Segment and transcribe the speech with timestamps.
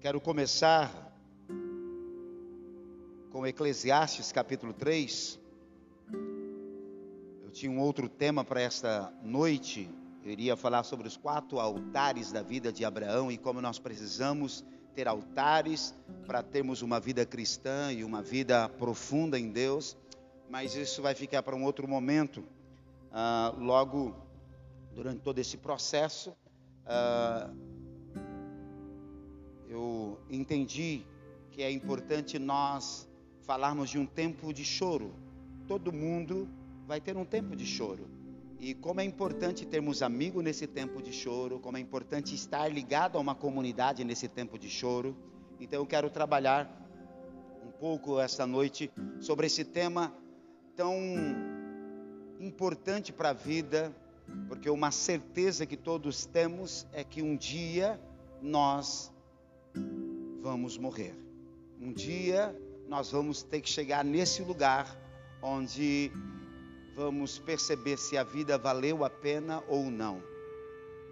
[0.00, 1.14] Quero começar
[3.30, 5.38] com Eclesiastes capítulo 3.
[7.44, 9.90] Eu tinha um outro tema para esta noite.
[10.24, 14.64] Eu iria falar sobre os quatro altares da vida de Abraão e como nós precisamos
[14.94, 15.94] ter altares
[16.26, 19.98] para termos uma vida cristã e uma vida profunda em Deus.
[20.48, 22.42] Mas isso vai ficar para um outro momento.
[23.12, 24.16] Ah, logo,
[24.94, 26.32] durante todo esse processo,
[26.86, 27.50] ah,
[29.70, 31.02] eu entendi
[31.52, 33.08] que é importante nós
[33.42, 35.14] falarmos de um tempo de choro.
[35.68, 36.48] Todo mundo
[36.88, 38.08] vai ter um tempo de choro.
[38.58, 43.16] E como é importante termos amigos nesse tempo de choro, como é importante estar ligado
[43.16, 45.16] a uma comunidade nesse tempo de choro.
[45.60, 46.68] Então eu quero trabalhar
[47.64, 50.12] um pouco esta noite sobre esse tema
[50.74, 50.98] tão
[52.40, 53.94] importante para a vida,
[54.48, 58.00] porque uma certeza que todos temos é que um dia
[58.42, 59.12] nós
[60.40, 61.14] vamos morrer.
[61.80, 62.56] Um dia
[62.88, 64.96] nós vamos ter que chegar nesse lugar
[65.42, 66.10] onde
[66.94, 70.22] vamos perceber se a vida valeu a pena ou não.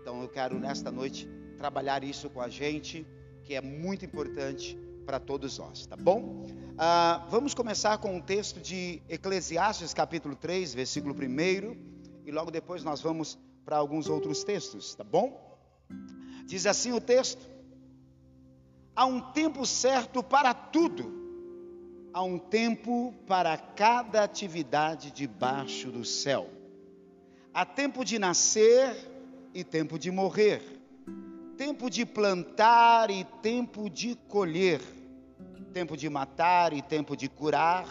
[0.01, 3.07] Então eu quero nesta noite trabalhar isso com a gente,
[3.45, 6.47] que é muito importante para todos nós, tá bom?
[6.77, 11.77] Ah, vamos começar com um texto de Eclesiastes, capítulo 3, versículo 1,
[12.27, 15.59] e logo depois nós vamos para alguns outros textos, tá bom?
[16.47, 17.58] Diz assim o texto:
[18.99, 21.09] Há um tempo certo para tudo,
[22.13, 26.51] há um tempo para cada atividade debaixo do céu.
[27.55, 28.97] Há tempo de nascer
[29.55, 30.61] e tempo de morrer,
[31.57, 34.81] tempo de plantar e tempo de colher,
[35.73, 37.87] tempo de matar e tempo de curar,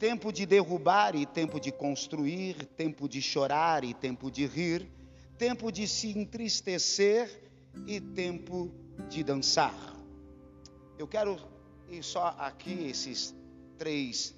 [0.00, 4.90] tempo de derrubar e tempo de construir, tempo de chorar e tempo de rir,
[5.38, 7.52] tempo de se entristecer
[7.86, 8.68] e tempo
[9.08, 9.89] de dançar
[11.00, 11.38] eu quero
[11.88, 13.34] ir só aqui esses
[13.78, 14.34] três,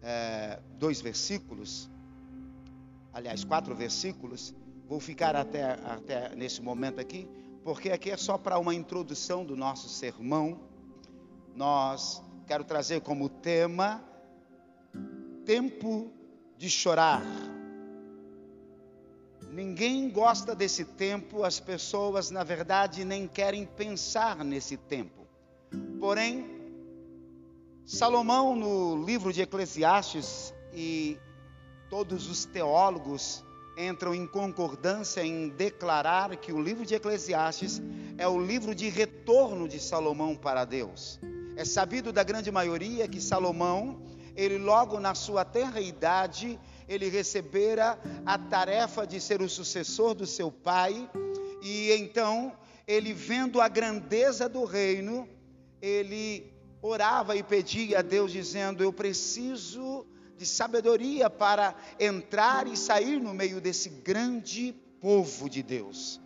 [0.00, 1.90] é, dois versículos,
[3.12, 4.54] aliás, quatro versículos.
[4.86, 7.28] Vou ficar até, até nesse momento aqui,
[7.64, 10.60] porque aqui é só para uma introdução do nosso sermão.
[11.52, 14.00] Nós quero trazer como tema
[15.44, 16.12] tempo
[16.56, 17.22] de chorar.
[19.50, 25.23] Ninguém gosta desse tempo, as pessoas, na verdade, nem querem pensar nesse tempo.
[26.04, 26.44] Porém,
[27.86, 31.16] Salomão, no livro de Eclesiastes, e
[31.88, 33.42] todos os teólogos
[33.74, 37.80] entram em concordância em declarar que o livro de Eclesiastes
[38.18, 41.18] é o livro de retorno de Salomão para Deus.
[41.56, 44.02] É sabido da grande maioria que Salomão,
[44.36, 50.26] ele logo na sua tenra idade, ele recebera a tarefa de ser o sucessor do
[50.26, 51.10] seu pai,
[51.62, 52.52] e então
[52.86, 55.26] ele vendo a grandeza do reino,
[55.80, 63.20] ele orava e pedia a Deus, dizendo: Eu preciso de sabedoria para entrar e sair
[63.20, 66.20] no meio desse grande povo de Deus.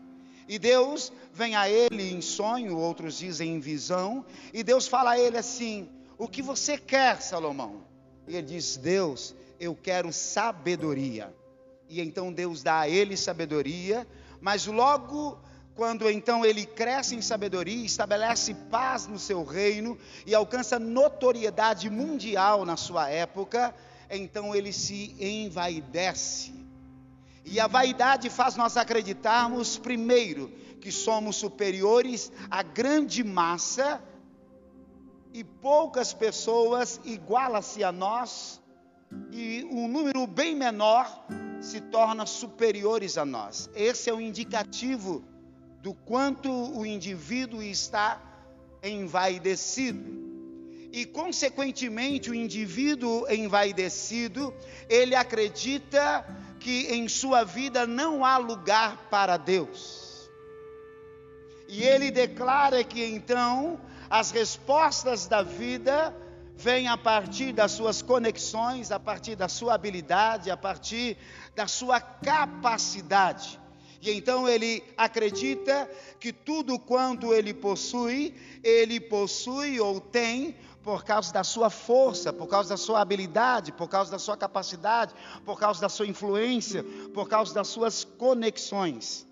[0.48, 5.20] E Deus vem a ele em sonho, outros dizem em visão, e Deus fala a
[5.20, 7.84] ele assim: O que você quer, Salomão?
[8.26, 11.34] E ele diz: Deus, eu quero sabedoria.
[11.88, 14.06] E então Deus dá a ele sabedoria,
[14.40, 15.38] mas logo
[15.78, 19.96] quando então ele cresce em sabedoria, estabelece paz no seu reino
[20.26, 23.72] e alcança notoriedade mundial na sua época,
[24.10, 26.52] então ele se envaidece.
[27.44, 30.48] E a vaidade faz nós acreditarmos, primeiro,
[30.80, 34.02] que somos superiores à grande massa
[35.32, 38.60] e poucas pessoas igualam-se a nós,
[39.30, 41.24] e um número bem menor
[41.60, 43.70] se torna superiores a nós.
[43.76, 45.37] Esse é o indicativo
[45.82, 48.20] do quanto o indivíduo está
[48.82, 50.28] envaidecido.
[50.92, 54.54] E, consequentemente, o indivíduo envaidecido,
[54.88, 56.24] ele acredita
[56.58, 60.28] que em sua vida não há lugar para Deus.
[61.68, 63.78] E ele declara que então
[64.08, 66.14] as respostas da vida
[66.56, 71.16] vêm a partir das suas conexões, a partir da sua habilidade, a partir
[71.54, 73.60] da sua capacidade.
[74.00, 75.90] E então ele acredita
[76.20, 82.46] que tudo quanto ele possui, ele possui ou tem por causa da sua força, por
[82.46, 85.14] causa da sua habilidade, por causa da sua capacidade,
[85.44, 89.26] por causa da sua influência, por causa das suas conexões.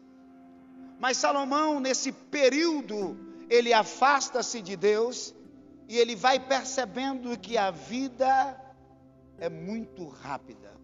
[0.98, 3.16] Mas Salomão, nesse período,
[3.48, 5.34] ele afasta-se de Deus
[5.88, 8.60] e ele vai percebendo que a vida
[9.38, 10.75] é muito rápida.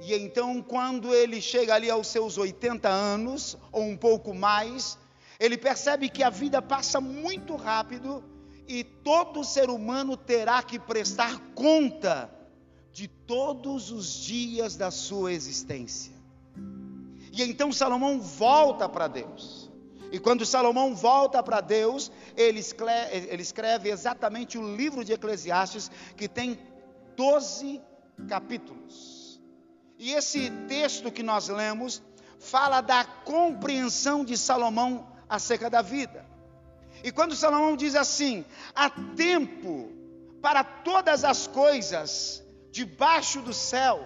[0.00, 4.98] E então, quando ele chega ali aos seus 80 anos, ou um pouco mais,
[5.38, 8.24] ele percebe que a vida passa muito rápido
[8.66, 12.30] e todo ser humano terá que prestar conta
[12.92, 16.12] de todos os dias da sua existência.
[17.32, 19.70] E então Salomão volta para Deus.
[20.12, 25.90] E quando Salomão volta para Deus, ele escreve, ele escreve, exatamente o livro de Eclesiastes,
[26.14, 26.58] que tem
[27.16, 27.80] 12
[28.28, 29.11] capítulos.
[30.02, 32.02] E esse texto que nós lemos
[32.40, 36.26] fala da compreensão de Salomão acerca da vida.
[37.04, 38.44] E quando Salomão diz assim:
[38.74, 39.92] há tempo
[40.42, 44.04] para todas as coisas debaixo do céu,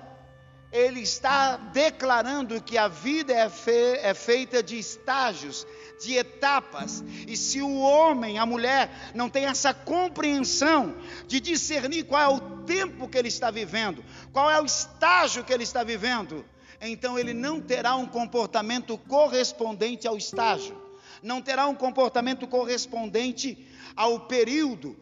[0.70, 5.66] ele está declarando que a vida é, fe é feita de estágios,
[6.04, 10.94] de etapas, e se o homem, a mulher, não tem essa compreensão
[11.26, 15.52] de discernir qual é o tempo que ele está vivendo, qual é o estágio que
[15.52, 16.44] ele está vivendo,
[16.80, 20.76] então ele não terá um comportamento correspondente ao estágio,
[21.22, 24.96] não terá um comportamento correspondente ao período,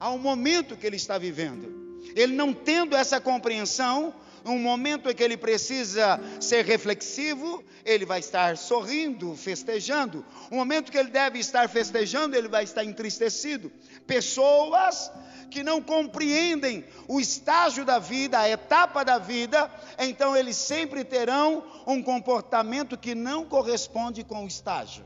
[0.00, 2.00] ao momento que ele está vivendo.
[2.16, 4.12] Ele não tendo essa compreensão,
[4.44, 10.24] um momento em que ele precisa ser reflexivo, ele vai estar sorrindo, festejando.
[10.50, 13.70] Um momento que ele deve estar festejando, ele vai estar entristecido.
[14.06, 15.12] Pessoas
[15.52, 21.62] que não compreendem o estágio da vida, a etapa da vida, então eles sempre terão
[21.86, 25.04] um comportamento que não corresponde com o estágio.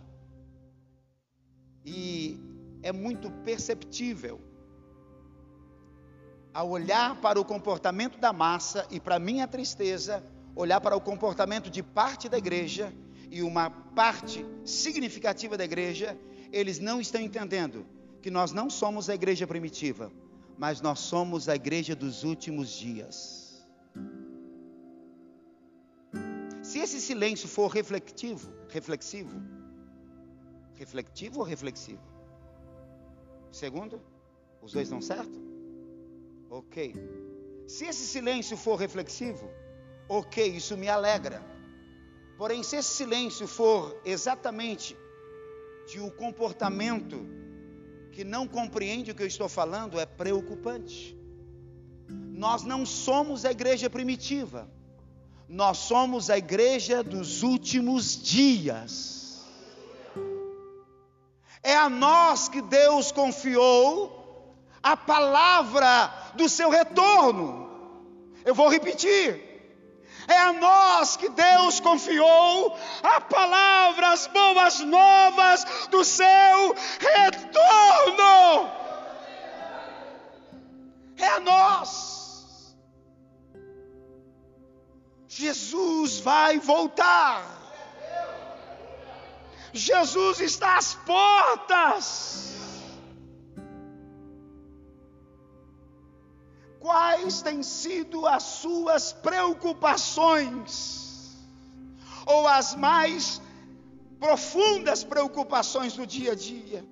[1.84, 2.40] E
[2.82, 4.40] é muito perceptível
[6.54, 11.68] ao olhar para o comportamento da massa e para minha tristeza, olhar para o comportamento
[11.68, 12.92] de parte da igreja
[13.30, 16.16] e uma parte significativa da igreja,
[16.50, 17.84] eles não estão entendendo
[18.22, 20.10] que nós não somos a igreja primitiva,
[20.58, 23.66] mas nós somos a igreja dos últimos dias.
[26.62, 29.40] Se esse silêncio for refletivo, reflexivo,
[30.74, 32.02] refletivo ou reflexivo?
[33.52, 34.00] Segundo,
[34.60, 35.38] os dois estão certo?
[36.50, 36.94] Ok.
[37.66, 39.50] Se esse silêncio for reflexivo,
[40.08, 41.42] ok, isso me alegra.
[42.36, 44.96] Porém, se esse silêncio for exatamente
[45.86, 47.26] de um comportamento
[48.16, 51.14] que não compreende o que eu estou falando, é preocupante.
[52.08, 54.66] Nós não somos a igreja primitiva,
[55.46, 59.44] nós somos a igreja dos últimos dias.
[61.62, 67.68] É a nós que Deus confiou a palavra do seu retorno.
[68.46, 69.45] Eu vou repetir.
[70.28, 78.70] É a nós que Deus confiou a palavra, as boas novas do seu retorno.
[81.18, 82.76] É a nós.
[85.28, 87.42] Jesus vai voltar.
[89.72, 92.65] Jesus está às portas.
[96.86, 101.36] Quais têm sido as suas preocupações,
[102.24, 103.42] ou as mais
[104.20, 106.84] profundas preocupações do dia a dia.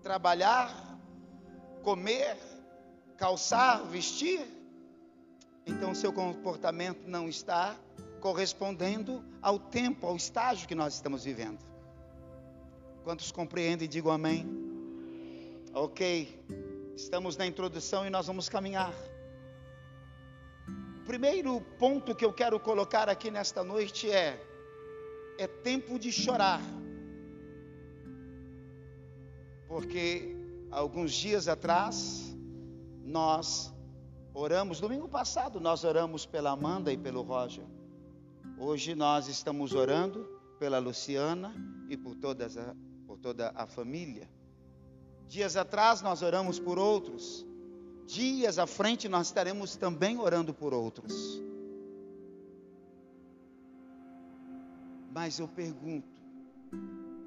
[0.00, 0.72] Trabalhar,
[1.82, 2.38] comer,
[3.16, 4.46] calçar, vestir.
[5.66, 7.74] Então, seu comportamento não está
[8.20, 11.58] correspondendo ao tempo, ao estágio que nós estamos vivendo.
[13.02, 14.67] Quantos compreendem, digam amém.
[15.74, 16.28] Ok,
[16.96, 18.92] estamos na introdução e nós vamos caminhar.
[21.02, 24.42] O primeiro ponto que eu quero colocar aqui nesta noite é:
[25.38, 26.60] é tempo de chorar.
[29.66, 30.34] Porque
[30.70, 32.34] alguns dias atrás
[33.04, 33.72] nós
[34.32, 37.64] oramos, domingo passado nós oramos pela Amanda e pelo Roger.
[38.58, 40.24] Hoje nós estamos orando
[40.58, 41.54] pela Luciana
[41.90, 42.74] e por, todas a,
[43.06, 44.28] por toda a família.
[45.28, 47.46] Dias atrás nós oramos por outros.
[48.06, 51.42] Dias à frente nós estaremos também orando por outros.
[55.12, 56.22] Mas eu pergunto: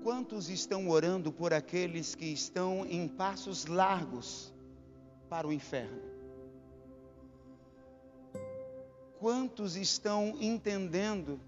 [0.04, 4.52] quantos estão orando por aqueles que estão em passos largos
[5.30, 6.02] para o inferno?
[9.20, 11.40] Quantos estão entendendo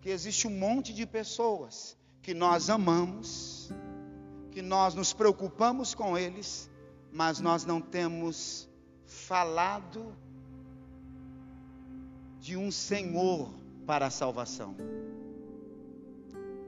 [0.00, 3.55] que existe um monte de pessoas que nós amamos,
[4.56, 6.70] que nós nos preocupamos com eles,
[7.12, 8.66] mas nós não temos
[9.04, 10.16] falado
[12.40, 13.50] de um Senhor
[13.86, 14.74] para a salvação.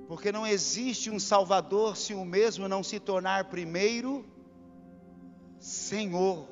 [0.07, 4.23] Porque não existe um Salvador se o mesmo não se tornar primeiro
[5.59, 6.47] Senhor.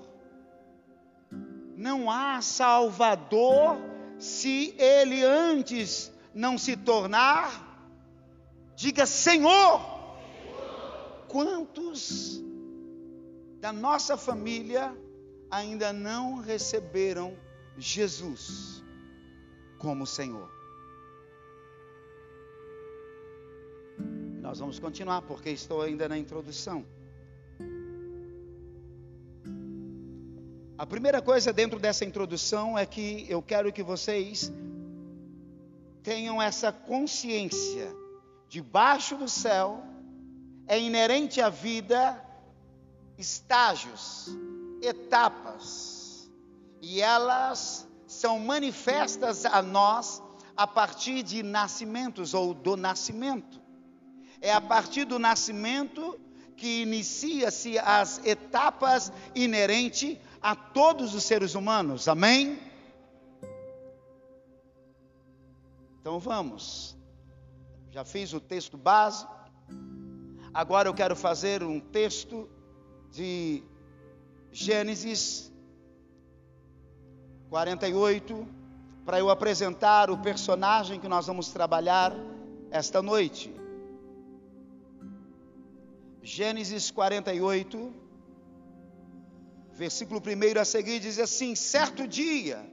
[1.76, 3.76] Não há Salvador
[4.18, 7.92] se ele antes não se tornar,
[8.74, 9.95] diga Senhor.
[11.36, 12.42] Quantos
[13.60, 14.96] da nossa família
[15.50, 17.36] ainda não receberam
[17.76, 18.82] Jesus
[19.76, 20.50] como Senhor?
[24.40, 26.86] Nós vamos continuar porque estou ainda na introdução.
[30.78, 34.50] A primeira coisa dentro dessa introdução é que eu quero que vocês
[36.02, 37.94] tenham essa consciência.
[38.48, 39.95] Debaixo do céu
[40.66, 42.22] é inerente à vida
[43.18, 44.28] estágios,
[44.82, 46.30] etapas,
[46.82, 50.22] e elas são manifestas a nós
[50.56, 53.60] a partir de nascimentos ou do nascimento.
[54.40, 56.18] É a partir do nascimento
[56.56, 62.08] que inicia-se as etapas inerentes a todos os seres humanos.
[62.08, 62.58] Amém?
[66.00, 66.96] Então vamos.
[67.90, 69.26] Já fiz o texto base.
[70.56, 72.48] Agora eu quero fazer um texto
[73.10, 73.62] de
[74.50, 75.52] Gênesis
[77.50, 78.48] 48
[79.04, 82.10] para eu apresentar o personagem que nós vamos trabalhar
[82.70, 83.54] esta noite.
[86.22, 87.92] Gênesis 48
[89.74, 92.66] Versículo 1 a seguir diz assim: Certo dia,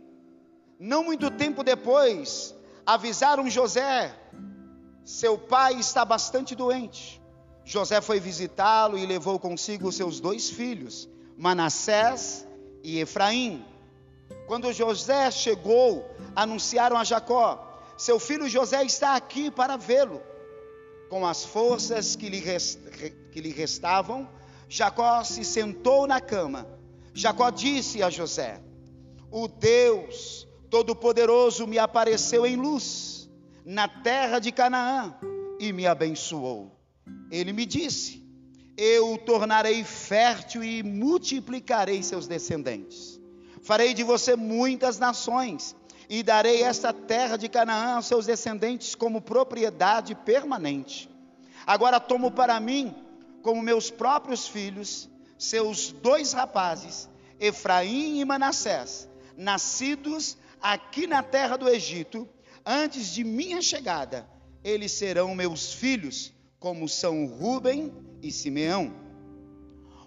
[0.79, 4.17] não muito tempo depois, avisaram José,
[5.03, 7.21] seu pai está bastante doente.
[7.65, 12.45] José foi visitá-lo e levou consigo seus dois filhos, Manassés
[12.83, 13.65] e Efraim.
[14.47, 16.05] Quando José chegou,
[16.35, 20.21] anunciaram a Jacó: Seu filho José está aqui para vê-lo.
[21.09, 22.79] Com as forças que lhe, rest...
[23.31, 24.27] que lhe restavam,
[24.67, 26.67] Jacó se sentou na cama
[27.13, 28.59] Jacó disse a José:
[29.31, 33.29] O Deus Todo-Poderoso me apareceu em luz
[33.63, 35.15] na terra de Canaã
[35.59, 36.71] e me abençoou.
[37.31, 38.23] Ele me disse:
[38.77, 43.19] Eu o tornarei fértil e multiplicarei seus descendentes.
[43.63, 45.75] Farei de você muitas nações
[46.09, 51.09] e darei esta terra de Canaã aos seus descendentes como propriedade permanente.
[51.65, 52.93] Agora tomo para mim,
[53.41, 61.67] como meus próprios filhos, seus dois rapazes, Efraim e Manassés, nascidos aqui na terra do
[61.67, 62.27] Egito,
[62.65, 64.27] antes de minha chegada,
[64.63, 67.91] eles serão meus filhos, como são Ruben
[68.21, 68.93] e Simeão.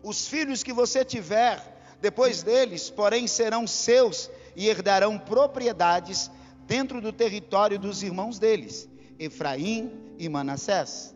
[0.02, 1.60] Os filhos que você tiver
[2.00, 6.30] depois deles, porém, serão seus e herdarão propriedades
[6.66, 11.14] dentro do território dos irmãos deles, Efraim e Manassés.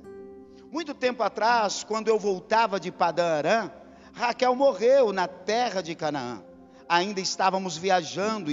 [0.70, 3.70] Muito tempo atrás, quando eu voltava de Padã Arã,
[4.12, 6.42] Raquel morreu na terra de Canaã.
[6.86, 8.50] Ainda estávamos viajando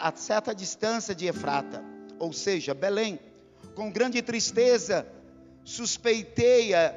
[0.00, 1.80] a certa distância de Efrata,
[2.18, 3.20] ou seja, Belém.
[3.76, 5.06] Com grande tristeza,
[5.64, 6.94] suspeitei-a,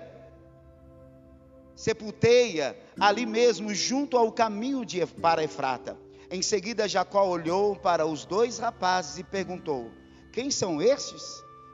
[1.75, 5.97] sepultei-a ali mesmo, junto ao caminho de, para Efrata.
[6.29, 9.89] Em seguida, Jacó olhou para os dois rapazes e perguntou:
[10.33, 11.23] Quem são estes?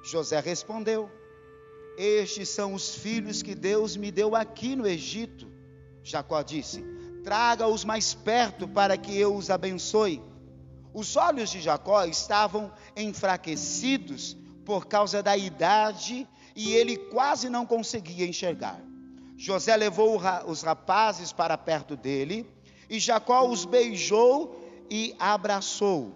[0.04, 1.10] José respondeu:
[1.98, 5.52] Estes são os filhos que Deus me deu aqui no Egito.
[6.04, 6.84] Jacó disse:
[7.24, 10.22] Traga-os mais perto para que eu os abençoe.
[10.94, 18.26] Os olhos de Jacó estavam enfraquecidos por causa da idade e ele quase não conseguia
[18.26, 18.80] enxergar.
[19.38, 22.46] José levou os rapazes para perto dele
[22.90, 26.14] e Jacó os beijou e abraçou.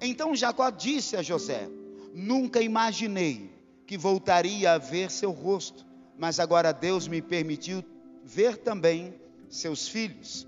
[0.00, 1.68] Então Jacó disse a José:
[2.12, 3.50] Nunca imaginei
[3.86, 5.86] que voltaria a ver seu rosto,
[6.18, 7.84] mas agora Deus me permitiu
[8.24, 9.14] ver também
[9.48, 10.46] seus filhos.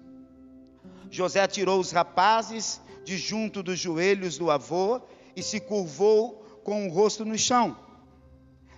[1.11, 5.00] José tirou os rapazes de junto dos joelhos do avô
[5.35, 7.76] e se curvou com o rosto no chão.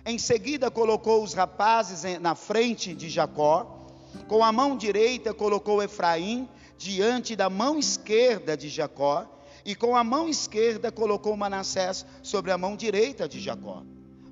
[0.05, 3.87] Em seguida, colocou os rapazes na frente de Jacó.
[4.27, 9.27] Com a mão direita, colocou Efraim diante da mão esquerda de Jacó.
[9.63, 13.83] E com a mão esquerda, colocou Manassés sobre a mão direita de Jacó.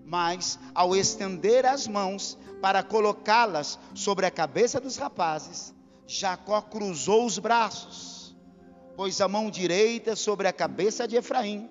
[0.04, 5.74] Mas, ao estender as mãos para colocá-las sobre a cabeça dos rapazes,
[6.08, 8.36] Jacó cruzou os braços,
[8.96, 11.70] pôs a mão direita sobre a cabeça de Efraim,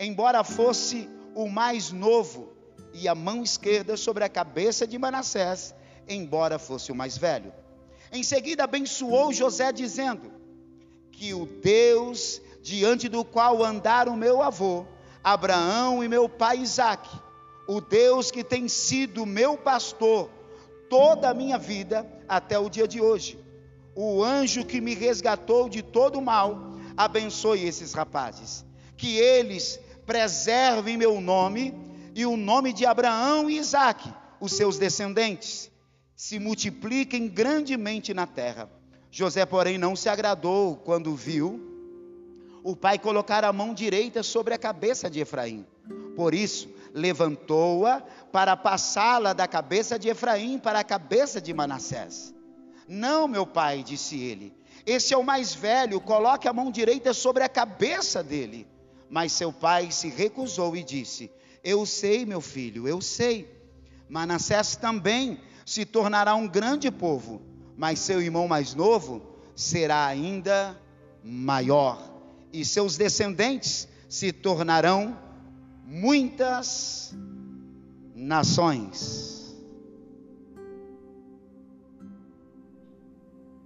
[0.00, 2.55] embora fosse o mais novo,
[2.98, 5.74] e a mão esquerda sobre a cabeça de Manassés,
[6.08, 7.52] embora fosse o mais velho.
[8.10, 10.32] Em seguida abençoou José, dizendo:
[11.12, 14.86] Que o Deus diante do qual andaram meu avô,
[15.22, 17.14] Abraão e meu pai Isaque,
[17.68, 20.30] o Deus que tem sido meu pastor
[20.88, 23.38] toda a minha vida até o dia de hoje,
[23.94, 28.64] o anjo que me resgatou de todo o mal, abençoe esses rapazes.
[28.96, 31.74] Que eles preservem meu nome,
[32.16, 35.70] e o nome de Abraão e Isaque, os seus descendentes,
[36.14, 38.70] se multipliquem grandemente na terra.
[39.10, 41.60] José, porém, não se agradou quando viu
[42.64, 45.66] o pai colocar a mão direita sobre a cabeça de Efraim.
[46.16, 48.00] Por isso, levantou-a
[48.32, 52.34] para passá-la da cabeça de Efraim para a cabeça de Manassés.
[52.88, 54.56] Não, meu pai, disse ele,
[54.86, 58.66] esse é o mais velho, coloque a mão direita sobre a cabeça dele.
[59.10, 61.30] Mas seu pai se recusou e disse:
[61.68, 63.52] Eu sei, meu filho, eu sei.
[64.08, 67.42] Manassés também se tornará um grande povo,
[67.76, 69.20] mas seu irmão mais novo
[69.56, 70.80] será ainda
[71.24, 72.00] maior,
[72.52, 75.18] e seus descendentes se tornarão
[75.84, 77.12] muitas
[78.14, 79.56] nações.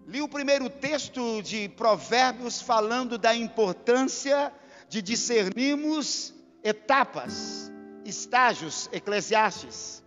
[0.07, 4.51] Li o primeiro texto de Provérbios falando da importância
[4.89, 6.33] de discernirmos
[6.65, 7.70] etapas,
[8.11, 10.03] estágios eclesiásticos.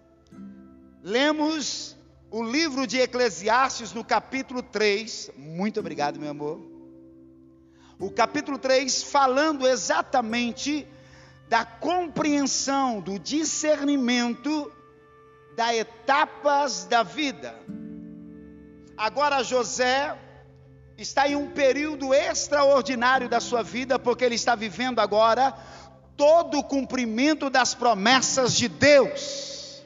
[1.02, 1.96] Lemos
[2.30, 5.32] o livro de Eclesiastes no capítulo 3.
[5.38, 6.62] Muito obrigado, meu amor.
[7.98, 10.86] O capítulo 3 falando exatamente
[11.48, 14.72] da compreensão, do discernimento
[15.56, 17.58] das etapas da vida.
[18.98, 20.18] Agora José
[20.98, 25.56] está em um período extraordinário da sua vida, porque ele está vivendo agora
[26.16, 29.84] todo o cumprimento das promessas de Deus.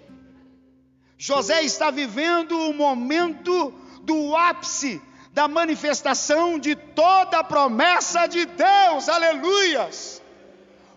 [1.17, 5.01] José está vivendo o momento do ápice
[5.33, 10.21] da manifestação de toda a promessa de Deus, aleluias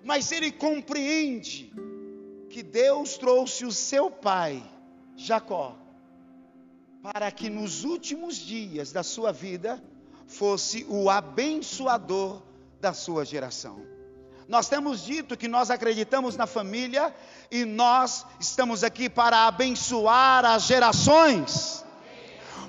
[0.03, 1.73] mas ele compreende
[2.49, 4.63] que Deus trouxe o seu pai,
[5.17, 5.77] Jacó,
[7.03, 9.83] para que nos últimos dias da sua vida
[10.27, 12.43] fosse o abençoador
[12.81, 13.85] da sua geração.
[14.51, 17.15] Nós temos dito que nós acreditamos na família
[17.53, 21.85] e nós estamos aqui para abençoar as gerações.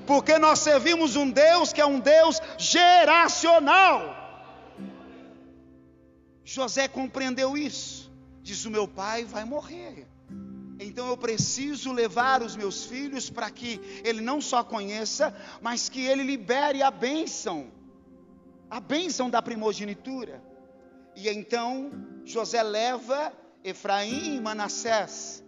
[0.05, 4.15] Porque nós servimos um Deus que é um Deus geracional.
[6.45, 8.11] José compreendeu isso.
[8.43, 10.07] Diz: O meu pai vai morrer.
[10.79, 16.05] Então eu preciso levar os meus filhos para que ele não só conheça, mas que
[16.05, 17.71] ele libere a bênção,
[18.69, 20.50] a bênção da primogenitura.
[21.15, 21.91] E então
[22.25, 25.43] José leva Efraim e Manassés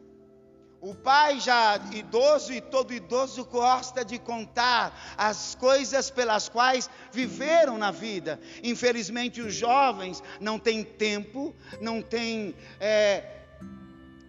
[0.84, 7.78] o pai já idoso e todo idoso gosta de contar as coisas pelas quais viveram
[7.78, 8.38] na vida.
[8.62, 13.24] Infelizmente, os jovens não têm tempo, não têm é,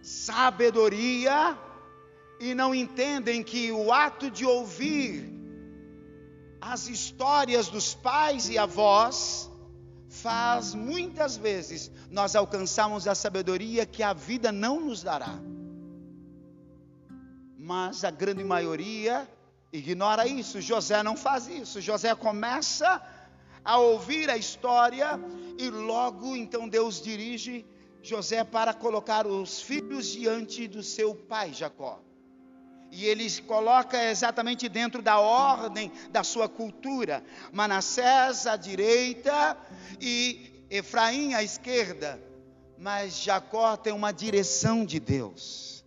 [0.01, 1.57] sabedoria
[2.39, 5.29] e não entendem que o ato de ouvir
[6.61, 9.51] as histórias dos pais e avós
[10.25, 15.39] faz muitas vezes nós alcançarmos a sabedoria que a vida não nos dará
[17.65, 19.27] mas a grande maioria
[19.73, 20.61] ignora isso.
[20.61, 21.81] José não faz isso.
[21.81, 23.01] José começa
[23.63, 25.19] a ouvir a história
[25.57, 27.65] e logo então Deus dirige
[28.03, 31.99] José para colocar os filhos diante do seu pai Jacó.
[32.95, 37.21] E ele coloca exatamente dentro da ordem da sua cultura.
[37.51, 39.57] Manassés à direita
[39.99, 42.17] e Efraim à esquerda.
[42.77, 45.83] Mas Jacó tem uma direção de Deus.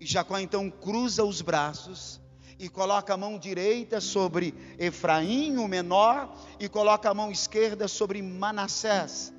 [0.00, 2.20] E Jacó então cruza os braços
[2.58, 8.20] e coloca a mão direita sobre Efraim, o menor, e coloca a mão esquerda sobre
[8.20, 9.32] Manassés.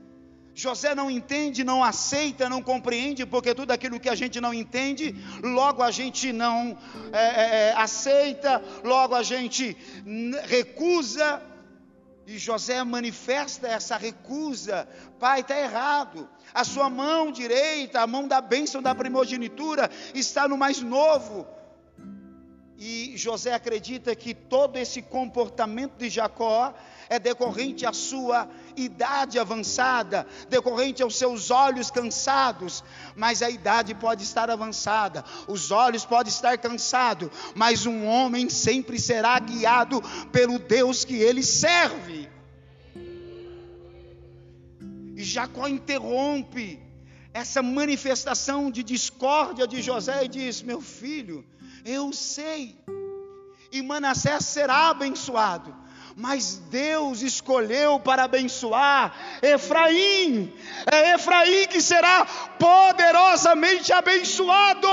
[0.55, 5.15] José não entende, não aceita, não compreende, porque tudo aquilo que a gente não entende,
[5.41, 6.77] logo a gente não
[7.11, 9.75] é, é, é aceita, logo a gente
[10.45, 11.41] recusa.
[12.25, 14.87] E José manifesta essa recusa:
[15.19, 16.29] pai, está errado.
[16.53, 21.47] A sua mão direita, a mão da bênção da primogenitura, está no mais novo.
[22.77, 26.73] E José acredita que todo esse comportamento de Jacó
[27.09, 32.83] é decorrente à sua idade avançada, decorrente aos seus olhos cansados,
[33.15, 38.99] mas a idade pode estar avançada, os olhos podem estar cansados, mas um homem sempre
[38.99, 42.29] será guiado pelo Deus que ele serve.
[45.15, 46.81] E Jacó interrompe
[47.33, 51.45] essa manifestação de discórdia de José e diz: Meu filho,
[51.83, 52.77] eu sei,
[53.71, 55.75] e Manassés será abençoado,
[56.15, 60.53] mas Deus escolheu para abençoar Efraim,
[60.91, 62.25] é Efraim que será
[62.59, 64.87] poderosamente abençoado.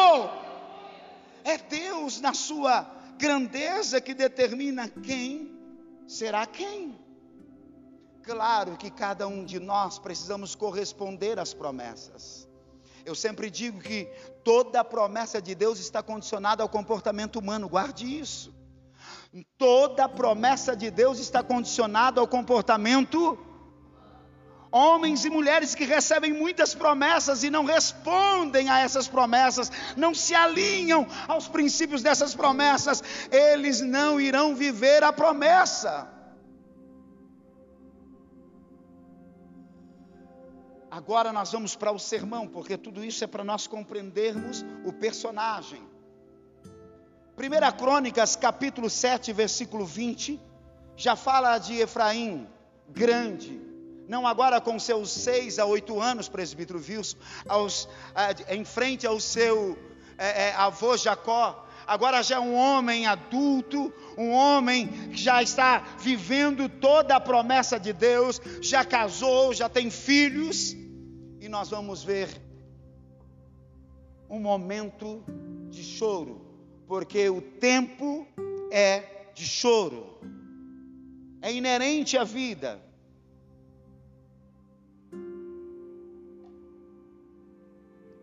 [1.45, 2.87] É Deus, na sua
[3.19, 5.51] grandeza, que determina quem
[6.07, 6.99] será quem.
[8.23, 12.49] Claro que cada um de nós precisamos corresponder às promessas.
[13.05, 14.05] Eu sempre digo que
[14.45, 18.55] toda promessa de Deus está condicionada ao comportamento humano, guarde isso.
[19.57, 23.39] Toda promessa de Deus está condicionada ao comportamento
[24.73, 30.33] Homens e mulheres que recebem muitas promessas e não respondem a essas promessas, não se
[30.33, 36.09] alinham aos princípios dessas promessas, eles não irão viver a promessa.
[40.89, 45.90] Agora nós vamos para o sermão, porque tudo isso é para nós compreendermos o personagem.
[47.41, 50.39] 1 Crônicas, capítulo 7, versículo 20,
[50.95, 52.47] já fala de Efraim,
[52.87, 53.59] grande,
[54.07, 57.17] não agora com seus seis a oito anos, presbítero Wilson,
[57.49, 57.89] aos,
[58.47, 59.79] em frente ao seu
[60.19, 65.79] é, é, avô Jacó, agora já é um homem adulto, um homem que já está
[65.99, 70.77] vivendo toda a promessa de Deus, já casou, já tem filhos,
[71.41, 72.29] e nós vamos ver
[74.29, 75.25] um momento
[75.71, 76.50] de choro,
[76.91, 78.27] porque o tempo
[78.69, 80.19] é de choro,
[81.41, 82.83] é inerente à vida.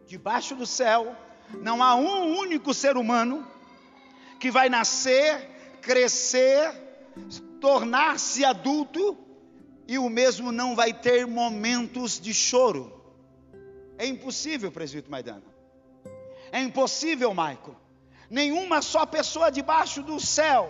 [0.06, 1.16] Debaixo do céu
[1.62, 3.48] não há um único ser humano
[4.38, 5.50] que vai nascer,
[5.82, 6.70] crescer,
[7.62, 9.18] tornar-se adulto
[9.88, 12.92] e o mesmo não vai ter momentos de choro.
[13.98, 15.46] É impossível, presbítero Maidana.
[16.52, 17.87] É impossível, Maico.
[18.30, 20.70] Nenhuma só pessoa debaixo do céu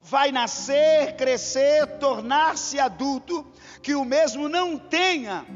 [0.00, 3.46] vai nascer, crescer, tornar-se adulto
[3.82, 5.46] que o mesmo não tenha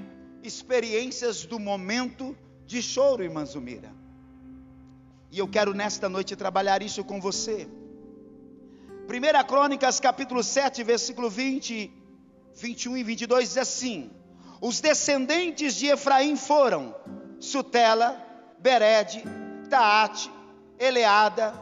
[0.42, 3.92] experiências do momento de choro, irmã Zumira.
[5.30, 7.68] E eu quero nesta noite trabalhar isso com você.
[9.08, 11.92] 1 Crônicas, capítulo 7, versículo 20,
[12.54, 14.10] 21 e 22 diz assim:
[14.60, 16.94] Os descendentes de Efraim foram
[17.38, 18.24] Sutela,
[18.58, 19.22] Bered,
[19.68, 20.30] Taate,
[20.78, 21.54] Eleada,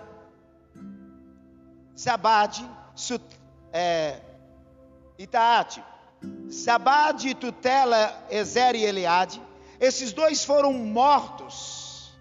[1.99, 3.25] Zabade, Sut,
[3.73, 4.21] é,
[5.19, 5.83] Itaate,
[6.51, 9.41] Zabade, Tutela, Ezer e Eleade,
[9.81, 12.13] esses dois foram mortos.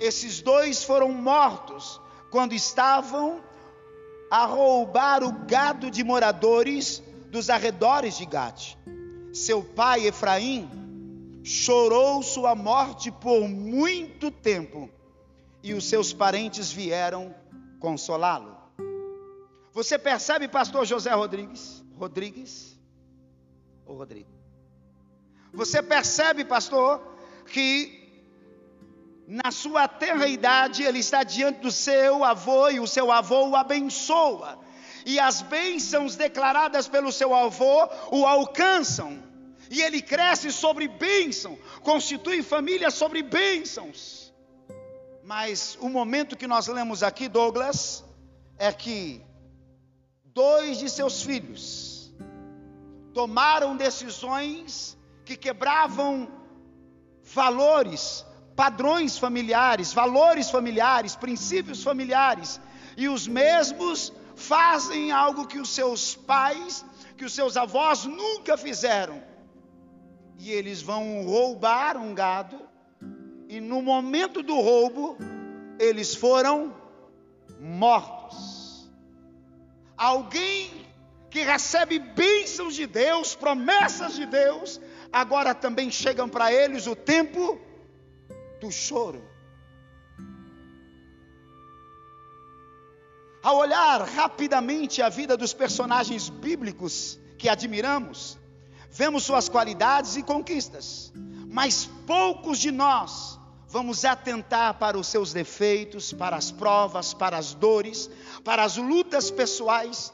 [0.00, 3.42] Esses dois foram mortos quando estavam
[4.30, 8.76] a roubar o gado de moradores dos arredores de Gate.
[9.32, 14.90] Seu pai Efraim chorou sua morte por muito tempo
[15.68, 17.34] e os seus parentes vieram
[17.78, 18.56] consolá-lo.
[19.72, 21.84] Você percebe, pastor José Rodrigues?
[21.96, 22.78] Rodrigues?
[23.86, 24.30] Ou Rodrigo?
[25.52, 27.00] Você percebe, pastor,
[27.46, 28.24] que
[29.26, 33.56] na sua tenra idade ele está diante do seu avô e o seu avô o
[33.56, 34.58] abençoa.
[35.04, 39.22] E as bênçãos declaradas pelo seu avô o alcançam.
[39.70, 44.27] E ele cresce sobre bênção, constitui família sobre bênçãos.
[45.28, 48.02] Mas o momento que nós lemos aqui, Douglas,
[48.56, 49.20] é que
[50.24, 52.10] dois de seus filhos
[53.12, 56.26] tomaram decisões que quebravam
[57.22, 58.24] valores,
[58.56, 62.58] padrões familiares, valores familiares, princípios familiares,
[62.96, 66.82] e os mesmos fazem algo que os seus pais,
[67.18, 69.22] que os seus avós nunca fizeram.
[70.38, 72.67] E eles vão roubar um gado,
[73.48, 75.16] e no momento do roubo,
[75.78, 76.76] eles foram
[77.58, 78.86] mortos.
[79.96, 80.70] Alguém
[81.30, 84.78] que recebe bênçãos de Deus, promessas de Deus,
[85.10, 87.58] agora também chegam para eles o tempo
[88.60, 89.22] do choro.
[93.42, 98.38] Ao olhar rapidamente a vida dos personagens bíblicos que admiramos,
[98.90, 101.12] vemos suas qualidades e conquistas,
[101.50, 103.37] mas poucos de nós
[103.68, 108.10] vamos atentar para os seus defeitos, para as provas, para as dores,
[108.42, 110.12] para as lutas pessoais,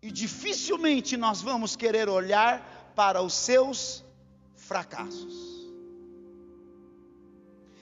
[0.00, 4.04] e dificilmente nós vamos querer olhar para os seus
[4.56, 5.50] fracassos.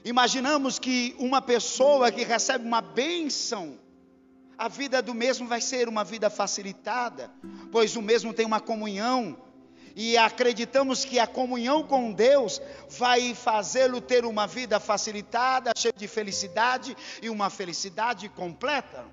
[0.05, 3.79] Imaginamos que uma pessoa que recebe uma bênção,
[4.57, 7.31] a vida do mesmo vai ser uma vida facilitada,
[7.70, 9.37] pois o mesmo tem uma comunhão,
[9.94, 16.09] e acreditamos que a comunhão com Deus vai fazê-lo ter uma vida facilitada, cheia de
[16.09, 19.05] felicidade e uma felicidade completa.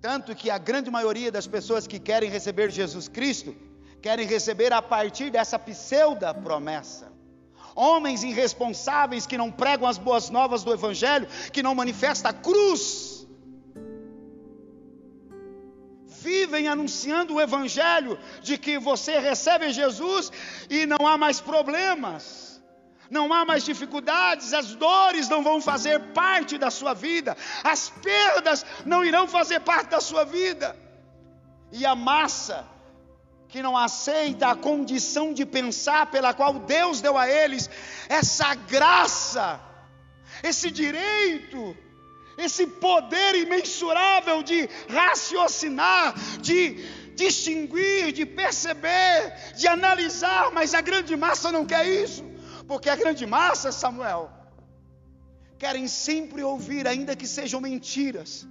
[0.00, 3.54] Tanto que a grande maioria das pessoas que querem receber Jesus Cristo
[4.02, 7.12] querem receber a partir dessa pseuda promessa.
[7.74, 13.11] Homens irresponsáveis que não pregam as boas novas do Evangelho, que não manifestam a cruz,
[16.22, 20.30] vivem anunciando o Evangelho de que você recebe Jesus
[20.70, 22.62] e não há mais problemas,
[23.10, 28.64] não há mais dificuldades, as dores não vão fazer parte da sua vida, as perdas
[28.86, 30.76] não irão fazer parte da sua vida.
[31.72, 32.66] E a massa
[33.48, 37.68] que não aceita a condição de pensar pela qual Deus deu a eles
[38.08, 39.60] essa graça,
[40.42, 41.76] esse direito,
[42.36, 51.52] esse poder imensurável de raciocinar, de distinguir, de perceber, de analisar, mas a grande massa
[51.52, 52.24] não quer isso,
[52.66, 54.30] porque a grande massa, Samuel,
[55.58, 58.46] querem sempre ouvir, ainda que sejam mentiras,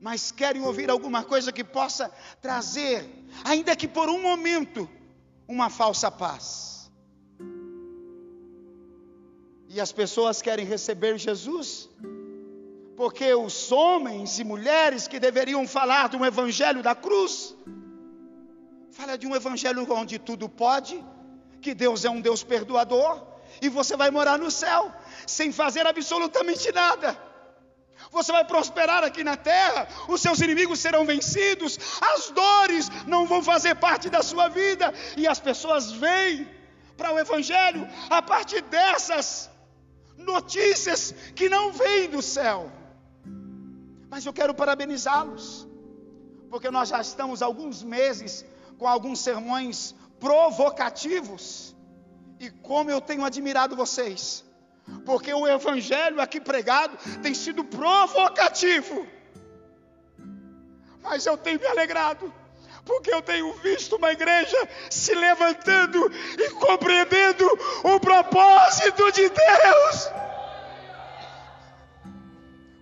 [0.00, 2.10] mas querem ouvir alguma coisa que possa
[2.40, 3.08] trazer,
[3.44, 4.88] ainda que por um momento,
[5.46, 6.90] uma falsa paz.
[9.68, 11.90] E as pessoas querem receber Jesus,
[12.98, 17.54] porque os homens e mulheres que deveriam falar do evangelho da cruz,
[18.90, 21.00] fala de um evangelho onde tudo pode,
[21.62, 23.24] que Deus é um Deus perdoador,
[23.62, 24.92] e você vai morar no céu,
[25.28, 27.16] sem fazer absolutamente nada.
[28.10, 33.44] Você vai prosperar aqui na terra, os seus inimigos serão vencidos, as dores não vão
[33.44, 36.48] fazer parte da sua vida, e as pessoas vêm
[36.96, 39.48] para o Evangelho a partir dessas
[40.16, 42.72] notícias que não vêm do céu.
[44.10, 45.66] Mas eu quero parabenizá-los,
[46.50, 48.44] porque nós já estamos alguns meses
[48.78, 51.76] com alguns sermões provocativos,
[52.40, 54.44] e como eu tenho admirado vocês,
[55.04, 59.06] porque o evangelho aqui pregado tem sido provocativo,
[61.02, 62.32] mas eu tenho me alegrado,
[62.84, 64.56] porque eu tenho visto uma igreja
[64.88, 67.44] se levantando e compreendendo
[67.84, 70.27] o propósito de Deus.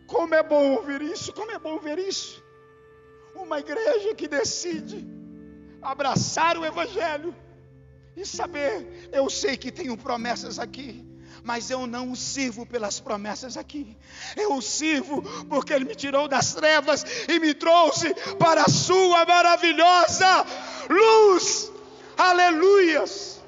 [0.07, 2.43] Como é bom ouvir isso, como é bom ver isso.
[3.35, 5.07] Uma igreja que decide
[5.83, 7.35] abraçar o Evangelho
[8.17, 11.05] e saber, eu sei que tenho promessas aqui,
[11.43, 13.97] mas eu não o sirvo pelas promessas aqui,
[14.37, 19.27] eu o sirvo porque Ele me tirou das trevas e me trouxe para a Sua
[19.27, 20.47] maravilhosa
[20.89, 21.71] luz.
[22.17, 23.43] Aleluias!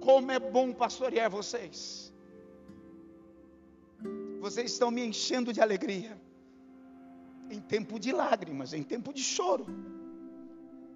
[0.00, 2.05] Como é bom pastorear vocês
[4.46, 6.16] vocês estão me enchendo de alegria.
[7.50, 9.66] Em tempo de lágrimas, em tempo de choro.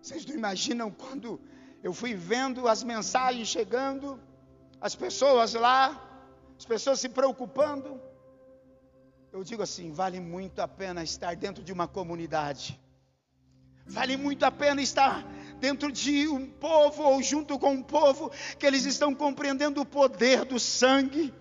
[0.01, 1.41] Vocês não imaginam quando
[1.83, 4.21] eu fui vendo as mensagens chegando,
[4.81, 5.83] as pessoas lá,
[6.57, 8.01] as pessoas se preocupando.
[9.33, 12.81] Eu digo assim: vale muito a pena estar dentro de uma comunidade.
[13.85, 15.25] Vale muito a pena estar
[15.59, 20.45] dentro de um povo ou junto com um povo que eles estão compreendendo o poder
[20.45, 21.35] do sangue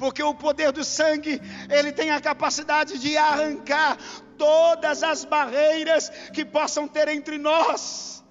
[0.00, 3.98] porque o poder do sangue, ele tem a capacidade de arrancar
[4.38, 8.24] todas as barreiras que possam ter entre nós.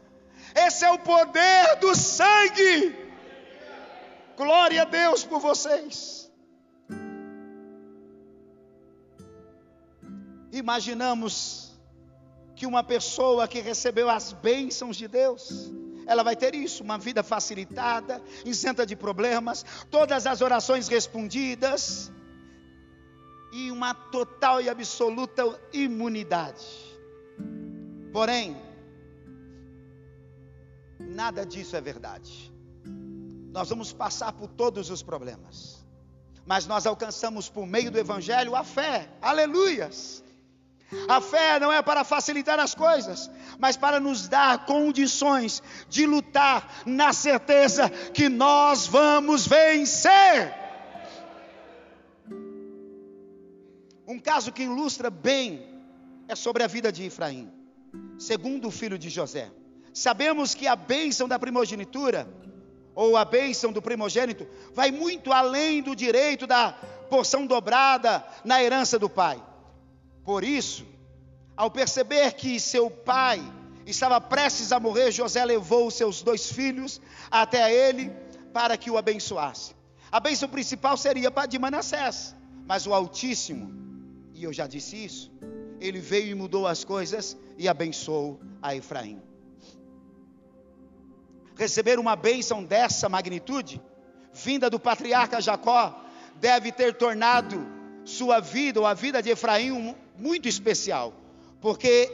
[0.56, 2.96] Esse é o poder do sangue.
[4.36, 6.32] Glória a Deus por vocês.
[10.52, 11.80] Imaginamos
[12.56, 15.72] que uma pessoa que recebeu as bênçãos de Deus,
[16.10, 22.12] ela vai ter isso, uma vida facilitada, isenta de problemas, todas as orações respondidas
[23.54, 26.65] e uma total e absoluta imunidade.
[28.12, 28.60] Porém,
[31.00, 32.52] nada disso é verdade.
[33.52, 35.86] Nós vamos passar por todos os problemas,
[36.43, 40.24] mas nós alcançamos por meio do Evangelho a fé, aleluias.
[41.08, 46.82] A fé não é para facilitar as coisas, mas para nos dar condições de lutar
[46.86, 50.54] na certeza que nós vamos vencer.
[54.08, 55.63] Um caso que ilustra bem
[56.28, 57.52] é sobre a vida de Efraim,
[58.17, 59.52] segundo o filho de José.
[59.93, 62.28] Sabemos que a bênção da primogenitura,
[62.95, 66.71] ou a bênção do primogênito, vai muito além do direito da
[67.10, 69.39] porção dobrada na herança do pai.
[70.30, 70.86] Por isso,
[71.58, 73.42] ao perceber que seu pai
[73.84, 78.12] estava prestes a morrer, José levou os seus dois filhos até ele
[78.54, 79.74] para que o abençoasse.
[80.12, 82.36] A bênção principal seria de Manassés,
[82.68, 83.74] mas o Altíssimo,
[84.36, 85.32] e eu já disse isso,
[85.82, 89.20] ele veio e mudou as coisas e abençoou a Efraim.
[91.56, 93.82] Receber uma bênção dessa magnitude,
[94.32, 97.79] vinda do patriarca Jacó, deve ter tornado
[98.10, 101.13] sua vida ou a vida de Efraim muito especial,
[101.62, 102.12] porque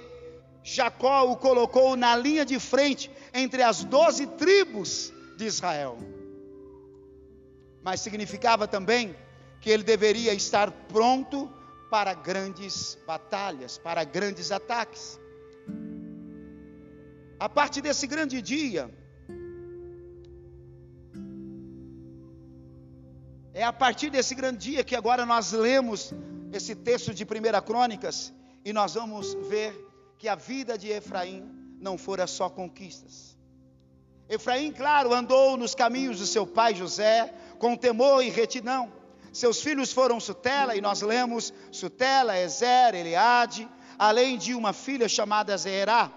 [0.63, 5.97] Jacó o colocou na linha de frente entre as doze tribos de Israel.
[7.84, 9.15] Mas significava também
[9.62, 11.49] que ele deveria estar pronto
[11.89, 15.19] para grandes batalhas, para grandes ataques.
[17.39, 18.89] A partir desse grande dia,
[23.58, 26.13] É a partir desse grande dia que agora nós lemos
[26.52, 27.28] esse texto de 1
[27.65, 28.34] Crônicas
[28.65, 29.74] e nós vamos ver
[30.20, 31.41] que a vida de Efraim
[31.80, 33.38] não fora só conquistas.
[34.28, 38.91] Efraim, claro, andou nos caminhos do seu pai José, com temor e retidão.
[39.32, 45.56] Seus filhos foram Sutela, e nós lemos Sutela, Ezer, Eliade, além de uma filha chamada
[45.56, 46.12] Zerá.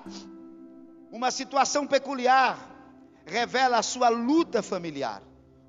[1.12, 2.68] Uma situação peculiar
[3.24, 5.22] revela a sua luta familiar,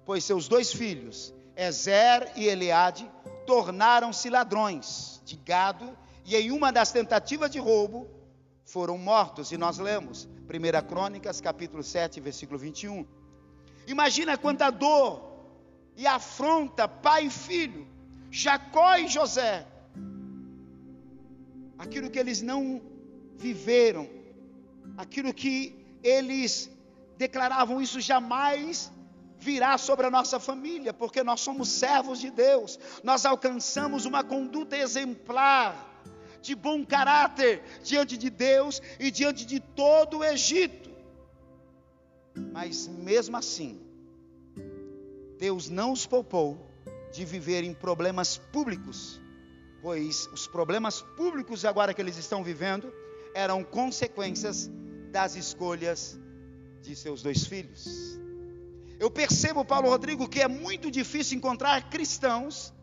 [0.04, 3.12] pois seus dois filhos, Ezer e Eliade,
[3.46, 8.08] tornaram-se ladrões de gado e em uma das tentativas de roubo
[8.64, 9.52] foram mortos.
[9.52, 13.06] E nós lemos 1 Crônicas, capítulo 7, versículo 21.
[13.88, 15.30] Imagina quanta dor
[15.98, 17.86] e afronta pai e filho,
[18.32, 19.68] Jacó e José,
[21.78, 22.82] aquilo que eles não
[23.36, 24.08] viveram,
[24.96, 26.72] aquilo que eles
[27.18, 28.90] declaravam, isso jamais
[29.40, 34.78] virá sobre a nossa família, porque nós somos servos de Deus, nós alcançamos uma conduta
[34.78, 36.04] exemplar,
[36.42, 40.90] de bom caráter diante de Deus e diante de todo o Egito.
[42.54, 43.82] Mas mesmo assim,
[45.38, 46.66] Deus não os poupou
[47.12, 49.20] de viver em problemas públicos
[49.82, 52.92] pois os problemas públicos agora que eles estão vivendo
[53.34, 54.70] eram consequências
[55.12, 56.20] das escolhas
[56.82, 58.19] de seus dois filhos.
[59.00, 62.74] Eu percebo, Paulo Rodrigo, que é muito difícil encontrar cristãos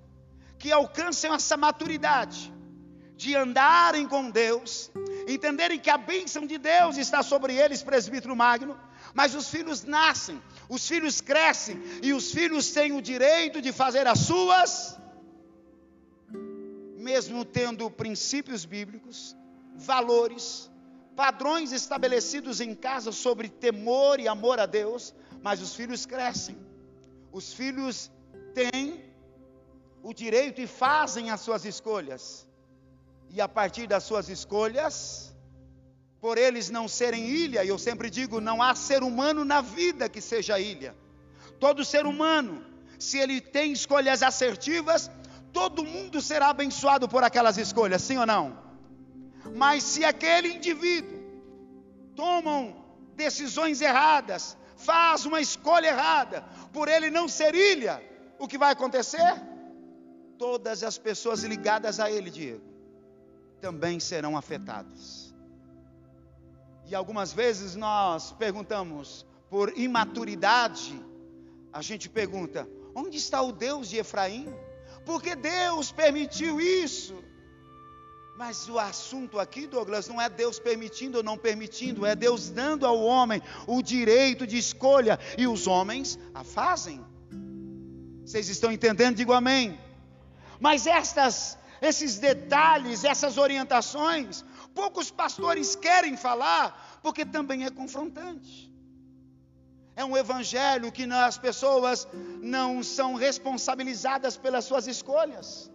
[0.59, 2.52] que alcancem essa maturidade
[3.16, 4.90] de andarem com Deus,
[5.29, 8.79] entenderem que a bênção de Deus está sobre eles, presbítero Magno,
[9.14, 14.07] mas os filhos nascem, os filhos crescem e os filhos têm o direito de fazer
[14.07, 14.96] as suas
[17.07, 19.37] mesmo tendo princípios bíblicos,
[19.76, 20.68] valores,
[21.16, 26.57] padrões estabelecidos em casa sobre temor e amor a Deus, mas os filhos crescem.
[27.33, 28.11] Os filhos
[28.55, 29.02] têm
[30.02, 32.46] o direito e fazem as suas escolhas.
[33.31, 35.35] E a partir das suas escolhas,
[36.20, 40.09] por eles não serem ilha, e eu sempre digo, não há ser humano na vida
[40.09, 40.94] que seja ilha.
[41.59, 42.64] Todo ser humano,
[42.98, 45.11] se ele tem escolhas assertivas,
[45.52, 48.65] todo mundo será abençoado por aquelas escolhas, sim ou não?
[49.54, 51.18] Mas se aquele indivíduo
[52.14, 52.74] toma
[53.14, 58.02] decisões erradas, faz uma escolha errada, por ele não ser ilha,
[58.38, 59.42] o que vai acontecer?
[60.38, 62.62] Todas as pessoas ligadas a ele, Diego,
[63.61, 65.35] também serão afetadas.
[66.85, 71.02] E algumas vezes nós perguntamos, por imaturidade,
[71.72, 74.54] a gente pergunta: onde está o Deus de Efraim?
[75.06, 77.14] porque Deus permitiu isso.
[78.37, 82.85] Mas o assunto aqui, Douglas, não é Deus permitindo ou não permitindo, é Deus dando
[82.85, 87.03] ao homem o direito de escolha e os homens a fazem.
[88.22, 89.16] Vocês estão entendendo?
[89.16, 89.81] Digo amém.
[90.61, 94.44] Mas estas, esses detalhes, essas orientações,
[94.75, 98.70] poucos pastores querem falar, porque também é confrontante.
[99.94, 102.07] É um evangelho que as pessoas
[102.42, 105.70] não são responsabilizadas pelas suas escolhas.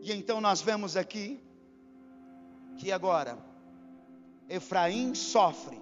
[0.00, 1.40] E então nós vemos aqui
[2.78, 3.38] que agora
[4.48, 5.80] Efraim sofre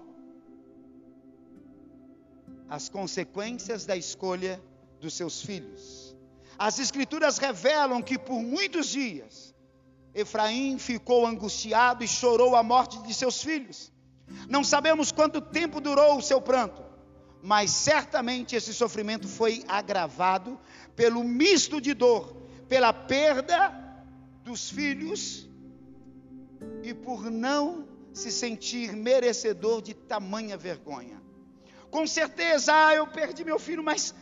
[2.67, 4.61] as consequências da escolha
[4.99, 6.15] dos seus filhos.
[6.57, 9.55] As escrituras revelam que por muitos dias
[10.13, 13.91] Efraim ficou angustiado e chorou a morte de seus filhos.
[14.49, 16.83] Não sabemos quanto tempo durou o seu pranto,
[17.41, 20.59] mas certamente esse sofrimento foi agravado
[20.95, 22.35] pelo misto de dor,
[22.67, 23.88] pela perda
[24.49, 25.47] dos filhos
[26.81, 31.21] e por não se sentir merecedor de tamanha vergonha.
[31.91, 34.13] Com certeza, ah, eu perdi meu filho, mas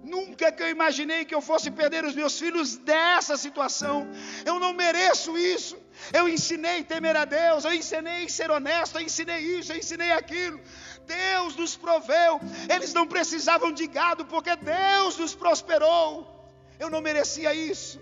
[0.00, 4.08] Nunca que eu imaginei que eu fosse perder os meus filhos dessa situação.
[4.46, 5.76] Eu não mereço isso.
[6.12, 10.60] Eu ensinei temer a Deus, eu ensinei ser honesto, eu ensinei isso, eu ensinei aquilo.
[11.04, 12.40] Deus nos proveu.
[12.72, 16.48] Eles não precisavam de gado porque Deus nos prosperou.
[16.78, 18.00] Eu não merecia isso.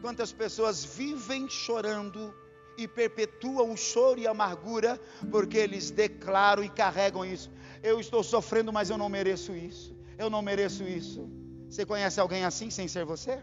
[0.00, 2.34] Quantas pessoas vivem chorando
[2.76, 4.98] e perpetuam o choro e a amargura
[5.30, 7.50] porque eles declaram e carregam isso.
[7.82, 11.28] Eu estou sofrendo, mas eu não mereço isso eu não mereço isso.
[11.68, 13.42] Você conhece alguém assim sem ser você?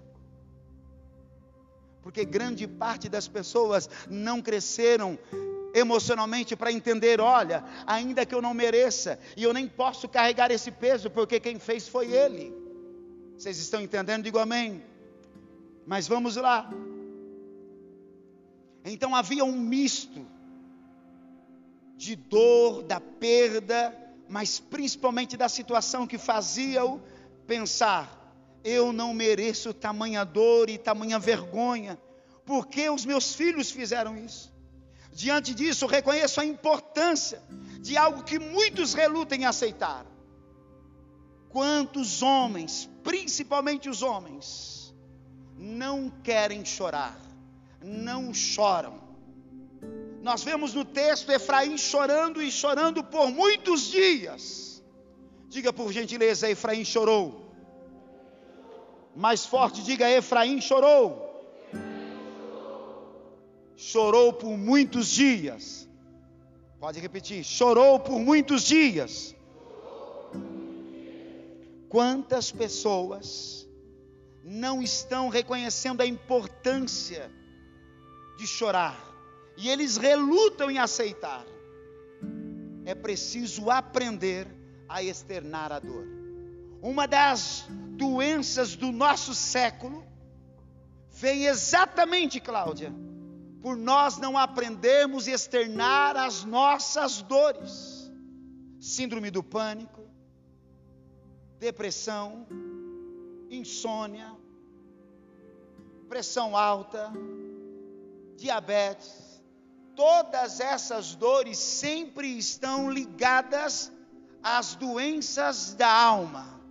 [2.04, 5.18] Porque grande parte das pessoas não cresceram
[5.74, 10.70] emocionalmente para entender: olha, ainda que eu não mereça, e eu nem posso carregar esse
[10.70, 12.54] peso, porque quem fez foi Ele.
[13.36, 14.24] Vocês estão entendendo?
[14.24, 14.84] Digo amém.
[15.88, 16.70] Mas vamos lá.
[18.84, 20.28] Então havia um misto
[21.96, 27.00] de dor, da perda, mas principalmente da situação que fazia-o
[27.48, 28.36] pensar:
[28.66, 31.98] eu não mereço tamanha dor e tamanha vergonha,
[32.46, 34.54] porque os meus filhos fizeram isso.
[35.14, 37.42] Diante disso, reconheço a importância
[37.80, 40.06] de algo que muitos relutem em aceitar.
[41.48, 44.77] Quantos homens, principalmente os homens,
[45.58, 47.20] não querem chorar,
[47.82, 49.00] não choram.
[50.22, 54.84] Nós vemos no texto Efraim chorando e chorando por muitos dias.
[55.50, 57.46] Diga por gentileza, Efraim chorou.
[59.16, 61.26] Mais forte, diga: Efraim chorou.
[63.76, 65.90] Chorou por muitos dias.
[66.80, 69.36] Pode repetir: chorou por muitos dias.
[71.90, 73.67] Quantas pessoas
[74.48, 77.30] não estão reconhecendo a importância
[78.38, 78.98] de chorar
[79.58, 81.46] e eles relutam em aceitar?
[82.86, 84.48] É preciso aprender
[84.88, 86.08] a externar a dor.
[86.82, 87.66] Uma das
[87.98, 90.06] doenças do nosso século
[91.10, 92.94] vem exatamente, Cláudia,
[93.62, 98.10] por nós não aprendermos a externar as nossas dores.
[98.80, 100.08] Síndrome do pânico,
[101.60, 102.48] depressão,
[103.50, 104.37] insônia,
[106.08, 107.12] pressão alta,
[108.38, 109.42] diabetes,
[109.96, 113.92] todas essas dores sempre estão ligadas
[114.42, 116.62] às doenças da alma.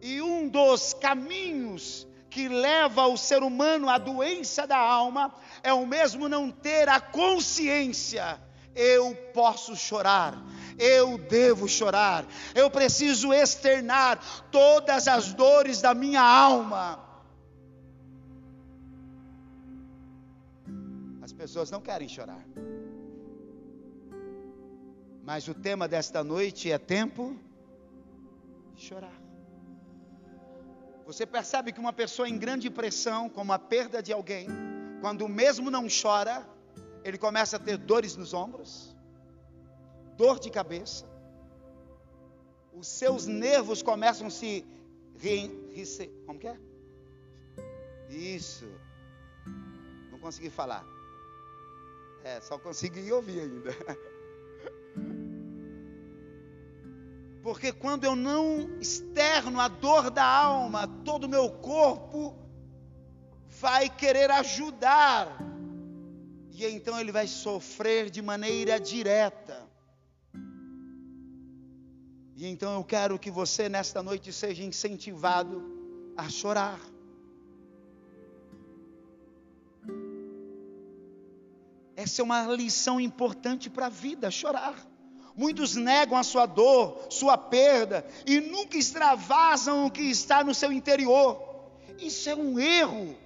[0.00, 5.86] E um dos caminhos que leva o ser humano à doença da alma é o
[5.86, 8.40] mesmo não ter a consciência.
[8.74, 10.38] Eu posso chorar,
[10.78, 12.24] eu devo chorar,
[12.54, 14.20] eu preciso externar
[14.52, 17.07] todas as dores da minha alma.
[21.48, 22.44] Pessoas não querem chorar.
[25.22, 27.34] Mas o tema desta noite é tempo
[28.74, 29.18] de chorar.
[31.06, 34.46] Você percebe que uma pessoa em grande pressão, como a perda de alguém,
[35.00, 36.46] quando mesmo não chora,
[37.02, 38.94] ele começa a ter dores nos ombros,
[40.18, 41.06] dor de cabeça,
[42.74, 44.66] os seus nervos começam a se
[45.18, 45.48] re,
[46.26, 46.58] como que é?
[48.10, 48.66] Isso.
[50.10, 50.97] Não consegui falar.
[52.28, 53.74] É, só consegui ouvir ainda.
[57.42, 62.36] Porque quando eu não externo a dor da alma, todo o meu corpo
[63.46, 65.38] vai querer ajudar.
[66.52, 69.66] E então ele vai sofrer de maneira direta.
[72.36, 76.78] E então eu quero que você nesta noite seja incentivado a chorar.
[81.98, 84.76] Essa é uma lição importante para a vida, chorar.
[85.34, 90.70] Muitos negam a sua dor, sua perda e nunca extravasam o que está no seu
[90.70, 91.42] interior.
[91.98, 93.16] Isso é um erro.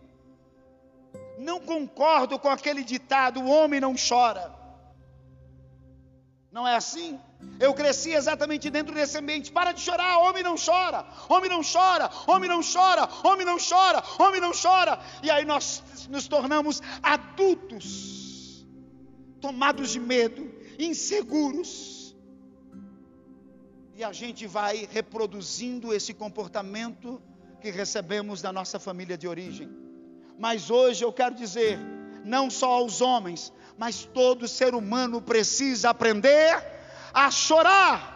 [1.39, 4.51] Não concordo com aquele ditado: o homem não chora.
[6.51, 7.21] Não é assim?
[7.61, 9.53] Eu cresci exatamente dentro desse ambiente.
[9.53, 14.03] Para de chorar, homem não chora, homem não chora, homem não chora, homem não chora,
[14.19, 14.99] homem não chora.
[15.23, 18.12] E aí nós nos tornamos adultos,
[19.43, 22.17] tomados de medo, inseguros
[23.95, 27.21] e a gente vai reproduzindo esse comportamento
[27.61, 29.69] que recebemos da nossa família de origem.
[30.39, 31.79] Mas hoje eu quero dizer,
[32.25, 36.51] não só aos homens, mas todo ser humano precisa aprender
[37.13, 38.11] a chorar.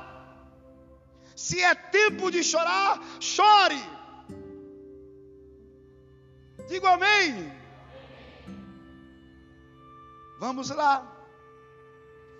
[1.34, 3.82] Se é tempo de chorar, chore.
[6.68, 7.52] Digo amém.
[10.40, 11.15] Vamos lá.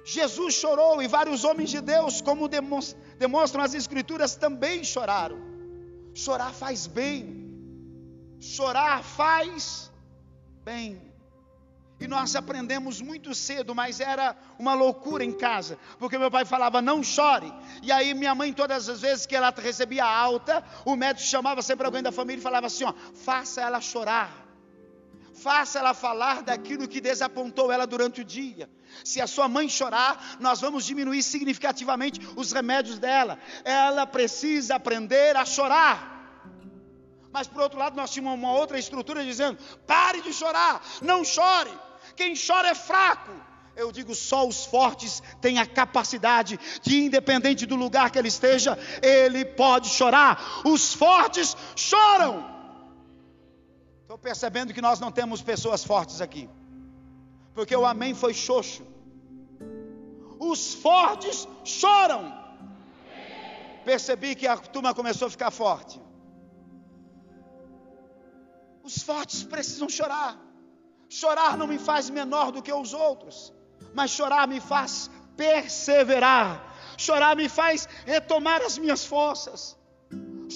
[0.09, 5.37] Jesus chorou e vários homens de Deus, como demonstram as Escrituras, também choraram.
[6.15, 7.51] Chorar faz bem,
[8.39, 9.91] chorar faz
[10.65, 11.03] bem.
[11.99, 16.81] E nós aprendemos muito cedo, mas era uma loucura em casa, porque meu pai falava
[16.81, 17.53] não chore.
[17.83, 21.85] E aí minha mãe todas as vezes que ela recebia alta, o médico chamava sempre
[21.85, 24.46] alguém da família e falava assim, ó, faça ela chorar
[25.37, 28.69] faça ela falar daquilo que desapontou ela durante o dia.
[29.05, 33.39] Se a sua mãe chorar, nós vamos diminuir significativamente os remédios dela.
[33.65, 36.15] Ela precisa aprender a chorar.
[37.33, 41.73] Mas por outro lado, nós tínhamos uma outra estrutura dizendo: pare de chorar, não chore.
[42.15, 43.33] Quem chora é fraco.
[43.77, 48.79] Eu digo, só os fortes têm a capacidade de, independente do lugar que ele esteja,
[49.03, 50.63] ele pode chorar.
[50.65, 52.56] Os fortes choram.
[54.17, 56.49] Estou percebendo que nós não temos pessoas fortes aqui.
[57.55, 58.83] Porque o amém foi xoxo.
[60.39, 62.23] Os fortes choram.
[63.85, 66.01] Percebi que a turma começou a ficar forte.
[68.83, 70.33] Os fortes precisam chorar.
[71.11, 73.53] Chorar não me faz menor do que os outros,
[73.93, 76.51] mas chorar me faz perseverar.
[76.97, 79.76] Chorar me faz retomar as minhas forças.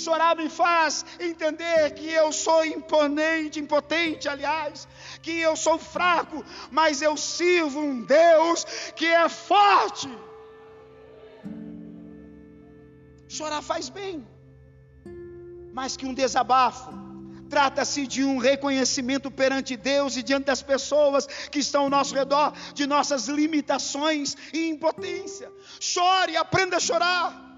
[0.05, 4.88] Chorar me faz entender que eu sou imponente, impotente, aliás,
[5.20, 8.64] que eu sou fraco, mas eu sirvo um Deus
[8.96, 10.09] que é forte.
[13.28, 14.26] Chorar faz bem,
[15.72, 16.90] mais que um desabafo.
[17.48, 22.53] Trata-se de um reconhecimento perante Deus e diante das pessoas que estão ao nosso redor
[22.74, 25.51] de nossas limitações e impotência.
[25.80, 27.49] Chore, aprenda a chorar.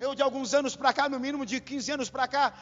[0.00, 2.54] Eu, de alguns anos para cá, no mínimo de 15 anos para cá,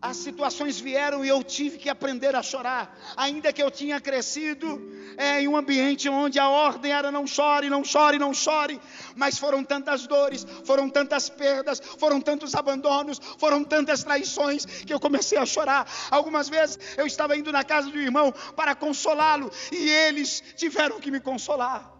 [0.00, 2.92] as situações vieram e eu tive que aprender a chorar.
[3.16, 4.82] Ainda que eu tinha crescido
[5.16, 8.80] é, em um ambiente onde a ordem era não chore, não chore, não chore.
[9.14, 14.98] Mas foram tantas dores, foram tantas perdas, foram tantos abandonos, foram tantas traições que eu
[14.98, 15.86] comecei a chorar.
[16.10, 21.12] Algumas vezes eu estava indo na casa do irmão para consolá-lo e eles tiveram que
[21.12, 21.91] me consolar.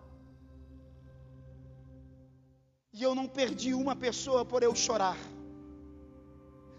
[3.03, 5.19] E eu não perdi uma pessoa por eu chorar.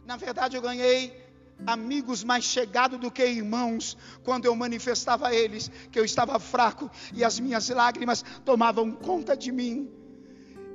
[0.06, 1.12] Na verdade, eu ganhei
[1.68, 6.90] amigos mais chegados do que irmãos, quando eu manifestava a eles que eu estava fraco
[7.14, 9.92] e as minhas lágrimas tomavam conta de mim.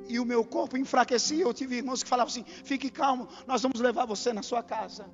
[0.07, 1.45] E o meu corpo enfraquecia.
[1.45, 5.07] Eu tive irmãos que falavam assim: fique calmo, nós vamos levar você na sua casa.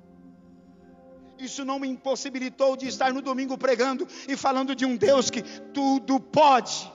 [1.39, 5.41] Isso não me impossibilitou de estar no domingo pregando e falando de um Deus que
[5.73, 6.93] tudo pode.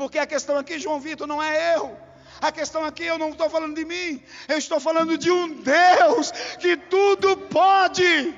[0.00, 1.94] Porque a questão aqui, João Vitor, não é eu.
[2.40, 6.30] A questão aqui eu não estou falando de mim, eu estou falando de um Deus
[6.58, 8.34] que tudo pode.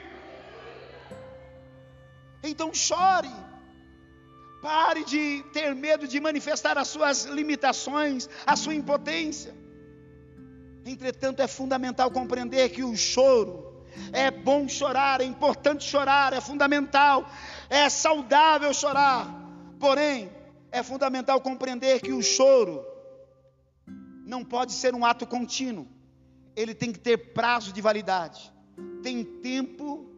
[2.42, 3.30] Então chore.
[4.60, 9.54] Pare de ter medo de manifestar as suas limitações, a sua impotência.
[10.84, 17.24] Entretanto, é fundamental compreender que o choro é bom chorar, é importante chorar, é fundamental,
[17.70, 19.28] é saudável chorar.
[19.78, 20.41] Porém,
[20.72, 22.84] é fundamental compreender que o choro
[24.24, 25.86] não pode ser um ato contínuo,
[26.56, 28.52] ele tem que ter prazo de validade,
[29.02, 30.10] tem tempo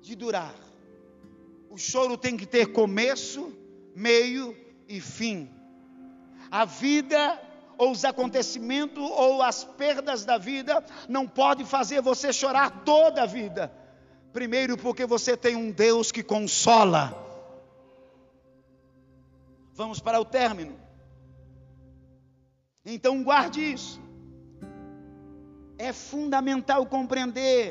[0.00, 0.54] de durar.
[1.68, 3.52] O choro tem que ter começo,
[3.94, 4.56] meio
[4.88, 5.50] e fim.
[6.50, 7.40] A vida
[7.76, 13.26] ou os acontecimentos ou as perdas da vida não pode fazer você chorar toda a
[13.26, 13.72] vida.
[14.32, 17.29] Primeiro, porque você tem um Deus que consola.
[19.80, 20.74] Vamos para o término.
[22.84, 23.98] Então guarde isso.
[25.78, 27.62] É fundamental compreender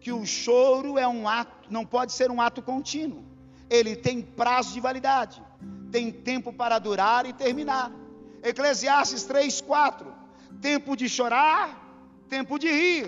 [0.00, 3.22] que o choro é um ato, não pode ser um ato contínuo.
[3.68, 5.42] Ele tem prazo de validade,
[5.92, 7.92] tem tempo para durar e terminar.
[8.42, 10.14] Eclesiastes 3, 4.
[10.62, 11.66] Tempo de chorar,
[12.26, 13.06] tempo de rir,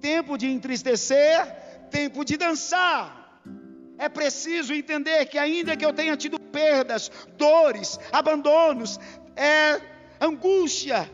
[0.00, 3.22] tempo de entristecer, tempo de dançar
[4.02, 9.00] é preciso entender que, ainda que eu tenha tido perdas, dores, abandonos,
[9.34, 9.80] é,
[10.20, 11.10] angústia,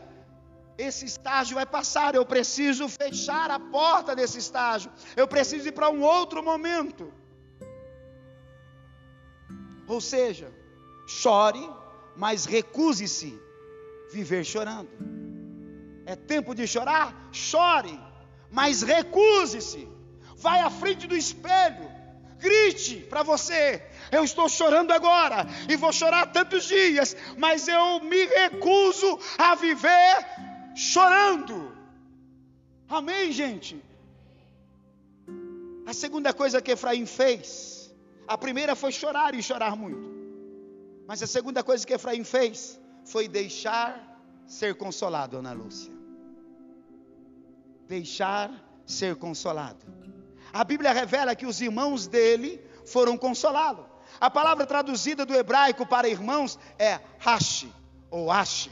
[0.77, 2.15] esse estágio vai passar.
[2.15, 4.91] Eu preciso fechar a porta desse estágio.
[5.15, 7.11] Eu preciso ir para um outro momento.
[9.87, 10.53] Ou seja,
[11.07, 11.69] chore,
[12.15, 13.37] mas recuse-se
[14.11, 14.89] viver chorando.
[16.05, 17.29] É tempo de chorar?
[17.31, 17.99] Chore,
[18.49, 19.87] mas recuse-se.
[20.35, 21.88] Vai à frente do espelho
[22.39, 23.81] grite para você:
[24.11, 30.25] eu estou chorando agora e vou chorar tantos dias, mas eu me recuso a viver
[30.75, 31.77] chorando.
[32.87, 33.79] Amém, gente?
[35.85, 37.93] A segunda coisa que Efraim fez,
[38.27, 40.09] a primeira foi chorar e chorar muito,
[41.07, 44.07] mas a segunda coisa que Efraim fez foi deixar
[44.47, 45.91] ser consolado, Ana Lúcia.
[47.87, 48.51] Deixar
[48.85, 49.85] ser consolado.
[50.51, 53.87] A Bíblia revela que os irmãos dele foram consolá-lo.
[54.19, 57.71] A palavra traduzida do hebraico para irmãos é Hashi
[58.09, 58.71] ou Ashi,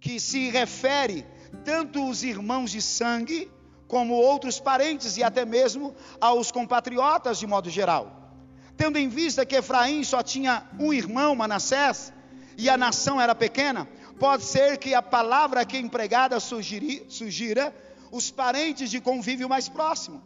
[0.00, 1.26] que se refere
[1.64, 3.50] tanto os irmãos de sangue
[3.86, 8.34] como outros parentes e até mesmo aos compatriotas de modo geral.
[8.76, 12.12] Tendo em vista que Efraim só tinha um irmão, Manassés,
[12.56, 13.88] e a nação era pequena,
[14.18, 17.74] pode ser que a palavra aqui empregada sugira
[18.10, 20.22] os parentes de convívio mais próximo.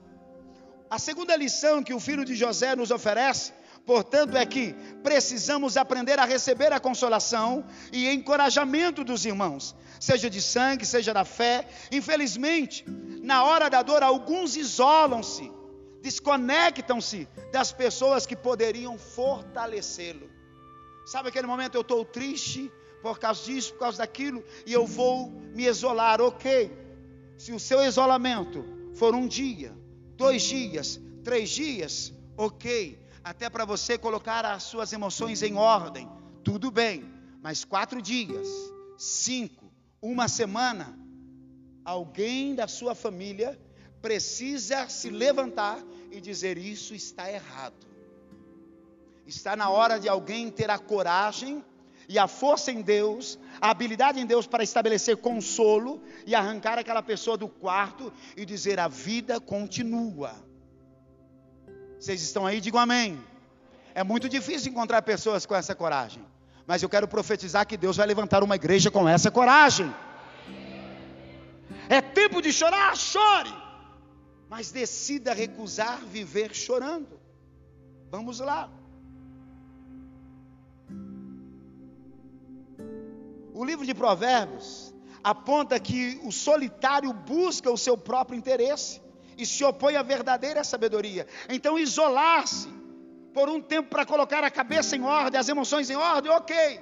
[0.90, 3.52] A segunda lição que o filho de José nos oferece,
[3.86, 10.42] portanto, é que precisamos aprender a receber a consolação e encorajamento dos irmãos, seja de
[10.42, 11.66] sangue, seja da fé.
[11.90, 12.84] Infelizmente,
[13.22, 15.50] na hora da dor, alguns isolam-se,
[16.02, 20.28] desconectam-se das pessoas que poderiam fortalecê-lo.
[21.06, 22.70] Sabe aquele momento eu estou triste
[23.00, 26.81] por causa disso, por causa daquilo, e eu vou me isolar, ok.
[27.42, 28.64] Se o seu isolamento
[28.94, 29.76] for um dia,
[30.16, 32.96] dois dias, três dias, ok.
[33.24, 36.08] Até para você colocar as suas emoções em ordem,
[36.44, 37.04] tudo bem.
[37.42, 38.46] Mas quatro dias,
[38.96, 40.96] cinco, uma semana,
[41.84, 43.60] alguém da sua família
[44.00, 45.82] precisa se levantar
[46.12, 47.88] e dizer: Isso está errado.
[49.26, 51.64] Está na hora de alguém ter a coragem
[52.08, 57.02] e a força em Deus, a habilidade em Deus para estabelecer consolo e arrancar aquela
[57.02, 60.34] pessoa do quarto e dizer: A vida continua.
[61.98, 62.60] Vocês estão aí?
[62.60, 63.22] Digam amém.
[63.94, 66.24] É muito difícil encontrar pessoas com essa coragem,
[66.66, 69.92] mas eu quero profetizar que Deus vai levantar uma igreja com essa coragem.
[71.88, 72.96] É tempo de chorar?
[72.96, 73.52] Chore.
[74.48, 77.20] Mas decida recusar viver chorando.
[78.10, 78.70] Vamos lá.
[83.62, 84.92] O livro de Provérbios
[85.22, 89.00] aponta que o solitário busca o seu próprio interesse
[89.38, 91.28] e se opõe à verdadeira sabedoria.
[91.48, 92.68] Então, isolar-se
[93.32, 96.80] por um tempo para colocar a cabeça em ordem, as emoções em ordem, ok.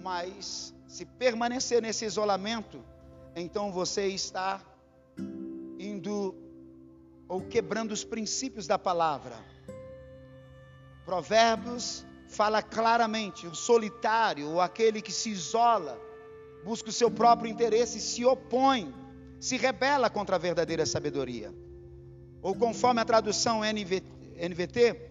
[0.00, 2.80] Mas se permanecer nesse isolamento,
[3.34, 4.60] então você está
[5.80, 6.32] indo
[7.26, 9.34] ou quebrando os princípios da palavra.
[11.04, 16.00] Provérbios fala claramente: o solitário, ou aquele que se isola,
[16.64, 18.94] busca o seu próprio interesse, se opõe,
[19.38, 21.52] se rebela contra a verdadeira sabedoria.
[22.40, 25.10] Ou conforme a tradução NVT,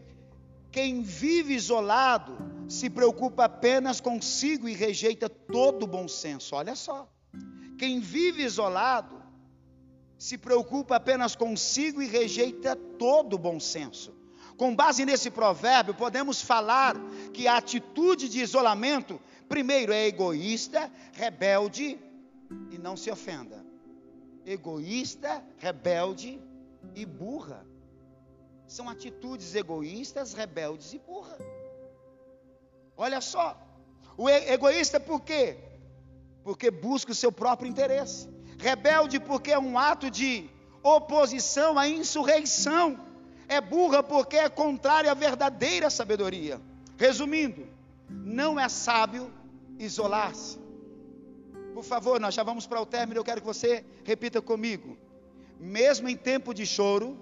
[0.71, 6.55] quem vive isolado se preocupa apenas consigo e rejeita todo o bom senso.
[6.55, 7.11] Olha só.
[7.77, 9.21] Quem vive isolado
[10.17, 14.18] se preocupa apenas consigo e rejeita todo o bom senso.
[14.59, 16.95] Com base nesse provérbio, podemos falar
[17.33, 21.97] que a atitude de isolamento, primeiro, é egoísta, rebelde
[22.69, 23.65] e não se ofenda.
[24.45, 26.39] Egoísta, rebelde
[26.93, 27.65] e burra.
[28.67, 31.37] São atitudes egoístas, rebeldes e burra.
[32.95, 33.57] Olha só.
[34.17, 35.57] O egoísta por quê?
[36.49, 38.27] porque busca o seu próprio interesse.
[38.57, 40.49] Rebelde, porque é um ato de
[40.81, 42.99] oposição à insurreição.
[43.49, 46.61] É burra, porque é contrária à verdadeira sabedoria.
[46.97, 47.67] Resumindo,
[48.09, 49.29] não é sábio
[49.77, 50.57] isolar-se.
[51.73, 54.97] Por favor, nós já vamos para o término, eu quero que você repita comigo.
[55.59, 57.17] Mesmo em tempo de choro,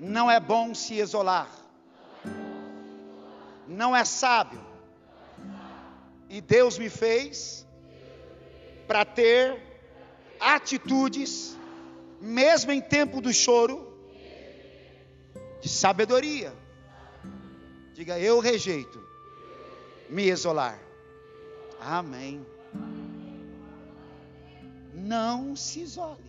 [0.00, 1.48] não é bom se isolar.
[3.68, 4.64] Não é sábio
[6.34, 7.64] e Deus me fez
[8.88, 9.56] para ter
[10.40, 11.53] atitudes,
[12.24, 13.92] mesmo em tempo do choro,
[15.60, 16.52] de sabedoria.
[17.92, 19.00] Diga, eu rejeito
[20.08, 20.80] me isolar.
[21.80, 22.44] Amém.
[24.92, 26.22] Não se isole.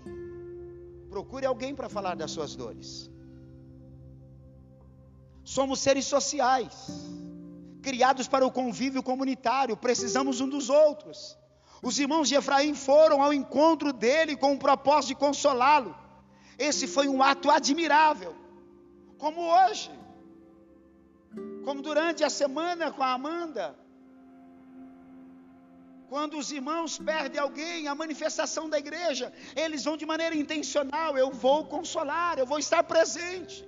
[1.09, 3.09] Procure alguém para falar das suas dores.
[5.43, 6.73] Somos seres sociais
[7.81, 11.37] criados para o convívio comunitário, precisamos um dos outros.
[11.88, 15.95] Os irmãos de Efraim foram ao encontro dele com o propósito de consolá-lo.
[16.57, 18.36] Esse foi um ato admirável,
[19.19, 19.91] como hoje,
[21.63, 23.65] como durante a semana com a Amanda.
[26.09, 31.15] Quando os irmãos perdem alguém, a manifestação da igreja, eles vão de maneira intencional.
[31.15, 33.63] Eu vou consolar, eu vou estar presente.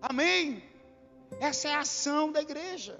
[0.00, 0.62] Amém?
[1.40, 2.98] Essa é a ação da igreja.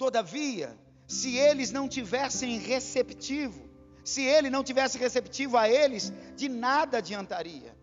[0.00, 0.74] Todavia,
[1.06, 3.68] se eles não tivessem receptivo,
[4.02, 7.76] se ele não tivesse receptivo a eles, de nada adiantaria.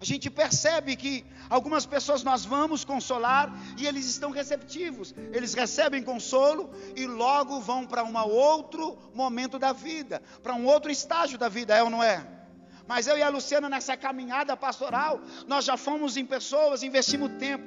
[0.00, 6.00] A gente percebe que algumas pessoas nós vamos consolar e eles estão receptivos, eles recebem
[6.00, 11.48] consolo e logo vão para um outro momento da vida, para um outro estágio da
[11.48, 12.24] vida, é ou não é?
[12.86, 17.64] Mas eu e a Luciana, nessa caminhada pastoral, nós já fomos em pessoas, investimos tempo,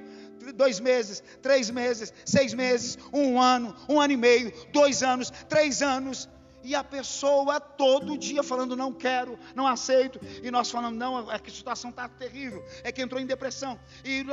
[0.53, 5.81] dois meses, três meses, seis meses, um ano, um ano e meio, dois anos, três
[5.81, 6.29] anos.
[6.63, 10.19] E a pessoa todo dia falando, não quero, não aceito.
[10.43, 13.79] E nós falando, não, é que a situação está terrível, é que entrou em depressão.
[14.03, 14.25] E,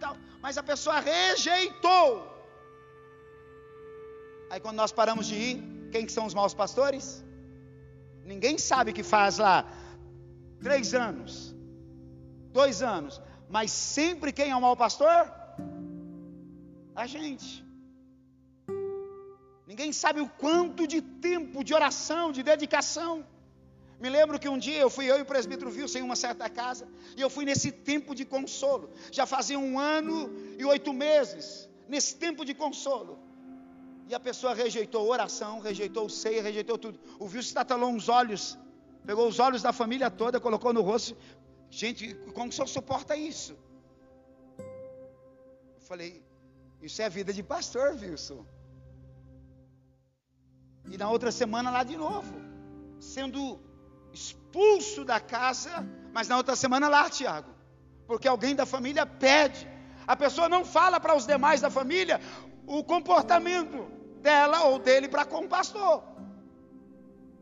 [0.00, 0.16] tal.
[0.40, 2.32] Mas a pessoa rejeitou.
[4.48, 7.22] Aí quando nós paramos de ir, quem que são os maus pastores?
[8.24, 9.66] Ninguém sabe que faz lá
[10.62, 11.54] três anos,
[12.52, 13.20] dois anos.
[13.48, 15.41] Mas sempre quem é o mau pastor?
[16.94, 17.64] A gente.
[19.66, 23.26] Ninguém sabe o quanto de tempo, de oração, de dedicação.
[23.98, 26.50] Me lembro que um dia eu fui eu e o presbítero viu em uma certa
[26.50, 28.90] casa, e eu fui nesse tempo de consolo.
[29.12, 33.18] Já fazia um ano e oito meses, nesse tempo de consolo.
[34.08, 36.98] E a pessoa rejeitou oração, rejeitou ceia, rejeitou tudo.
[37.18, 38.58] O Wilson estatalou os olhos
[39.04, 41.16] Pegou os olhos da família toda, colocou no rosto.
[41.70, 43.56] Gente, como o senhor suporta isso?
[44.58, 46.22] Eu falei,
[46.82, 48.44] isso é vida de pastor, Wilson.
[50.90, 52.34] E na outra semana lá de novo,
[52.98, 53.60] sendo
[54.12, 55.70] expulso da casa,
[56.12, 57.50] mas na outra semana lá, Tiago,
[58.06, 59.70] porque alguém da família pede.
[60.06, 62.20] A pessoa não fala para os demais da família
[62.66, 63.86] o comportamento
[64.20, 66.02] dela ou dele para com o pastor,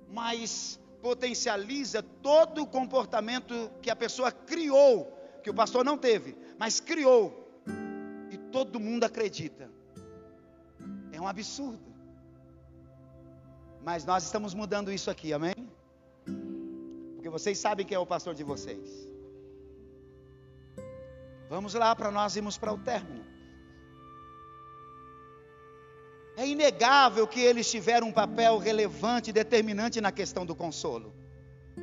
[0.09, 6.79] mas potencializa todo o comportamento que a pessoa criou, que o pastor não teve, mas
[6.79, 7.50] criou,
[8.51, 9.71] todo mundo acredita.
[11.13, 11.91] É um absurdo.
[13.83, 15.55] Mas nós estamos mudando isso aqui, amém?
[17.15, 19.09] Porque vocês sabem quem é o pastor de vocês.
[21.49, 23.25] Vamos lá para nós irmos para o término.
[26.37, 31.13] É inegável que eles tiveram um papel relevante e determinante na questão do consolo.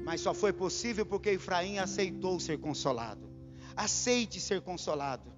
[0.06, 3.30] Mas só foi possível porque Efraim aceitou ser consolado.
[3.76, 5.37] Aceite ser consolado.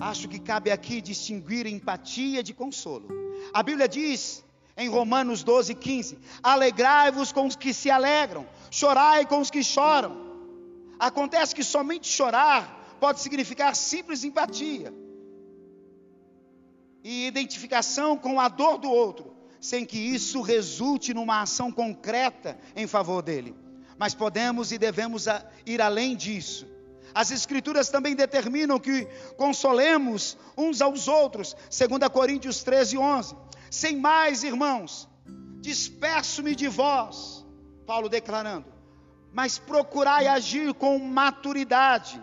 [0.00, 3.06] Acho que cabe aqui distinguir empatia de consolo.
[3.52, 4.42] A Bíblia diz
[4.74, 10.30] em Romanos 12, 15: Alegrai-vos com os que se alegram, chorai com os que choram.
[10.98, 14.92] Acontece que somente chorar pode significar simples empatia
[17.04, 22.86] e identificação com a dor do outro, sem que isso resulte numa ação concreta em
[22.86, 23.54] favor dele.
[23.98, 25.26] Mas podemos e devemos
[25.66, 26.66] ir além disso.
[27.14, 29.06] As Escrituras também determinam que
[29.36, 33.36] consolemos uns aos outros, 2 Coríntios 13, 11.
[33.70, 35.08] Sem mais, irmãos,
[35.60, 37.46] despeço-me de vós,
[37.86, 38.66] Paulo declarando,
[39.32, 42.20] mas procurai agir com maturidade,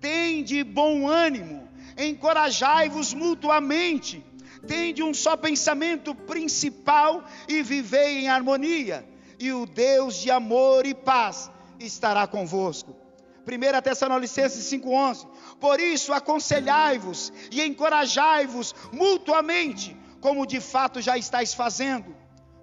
[0.00, 4.24] tende bom ânimo, encorajai-vos mutuamente,
[4.66, 9.08] tende um só pensamento principal e vivei em harmonia,
[9.38, 13.03] e o Deus de amor e paz estará convosco.
[13.46, 15.26] 1 Tessalonicenses 5,11.
[15.60, 22.14] Por isso, aconselhai-vos e encorajai-vos mutuamente, como de fato já estáis fazendo.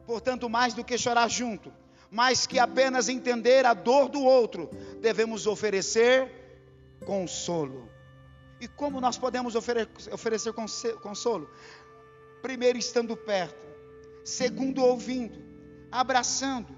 [0.05, 1.71] Portanto, mais do que chorar junto,
[2.09, 4.69] mais que apenas entender a dor do outro,
[4.99, 6.29] devemos oferecer
[7.05, 7.89] consolo.
[8.59, 10.53] E como nós podemos oferecer
[11.01, 11.49] consolo?
[12.41, 13.65] Primeiro, estando perto.
[14.23, 15.39] Segundo, ouvindo.
[15.91, 16.75] Abraçando.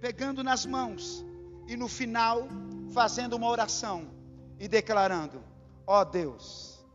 [0.00, 1.24] Pegando nas mãos.
[1.66, 2.46] E no final,
[2.94, 4.08] fazendo uma oração
[4.58, 5.42] e declarando:
[5.86, 6.86] Ó oh Deus,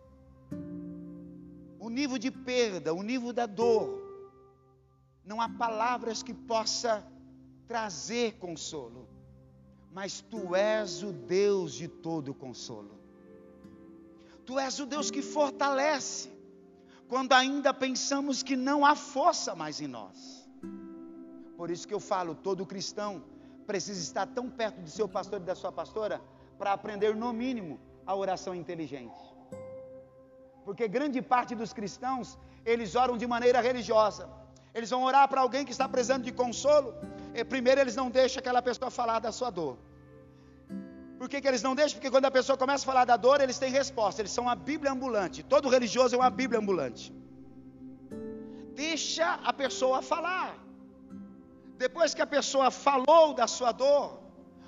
[1.78, 4.00] o nível de perda, o nível da dor.
[5.24, 7.06] Não há palavras que possa
[7.68, 9.08] trazer consolo,
[9.92, 12.98] mas tu és o Deus de todo consolo.
[14.44, 16.32] Tu és o Deus que fortalece
[17.08, 20.50] quando ainda pensamos que não há força mais em nós.
[21.56, 23.24] Por isso que eu falo, todo cristão
[23.72, 26.18] precisa estar tão perto do seu pastor e da sua pastora
[26.60, 27.74] para aprender no mínimo
[28.12, 29.24] a oração inteligente.
[30.66, 32.28] Porque grande parte dos cristãos,
[32.72, 34.24] eles oram de maneira religiosa.
[34.78, 36.90] Eles vão orar para alguém que está precisando de consolo.
[37.38, 39.76] E primeiro eles não deixam aquela pessoa falar da sua dor.
[41.20, 41.96] Por que, que eles não deixam?
[41.98, 44.22] Porque quando a pessoa começa a falar da dor, eles têm resposta.
[44.22, 45.44] Eles são uma Bíblia ambulante.
[45.56, 47.06] Todo religioso é uma Bíblia ambulante.
[48.86, 50.50] Deixa a pessoa falar.
[51.84, 54.08] Depois que a pessoa falou da sua dor,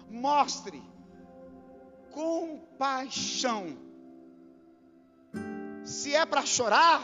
[0.09, 0.82] mostre
[2.12, 3.78] compaixão
[5.84, 7.01] se é para chorar,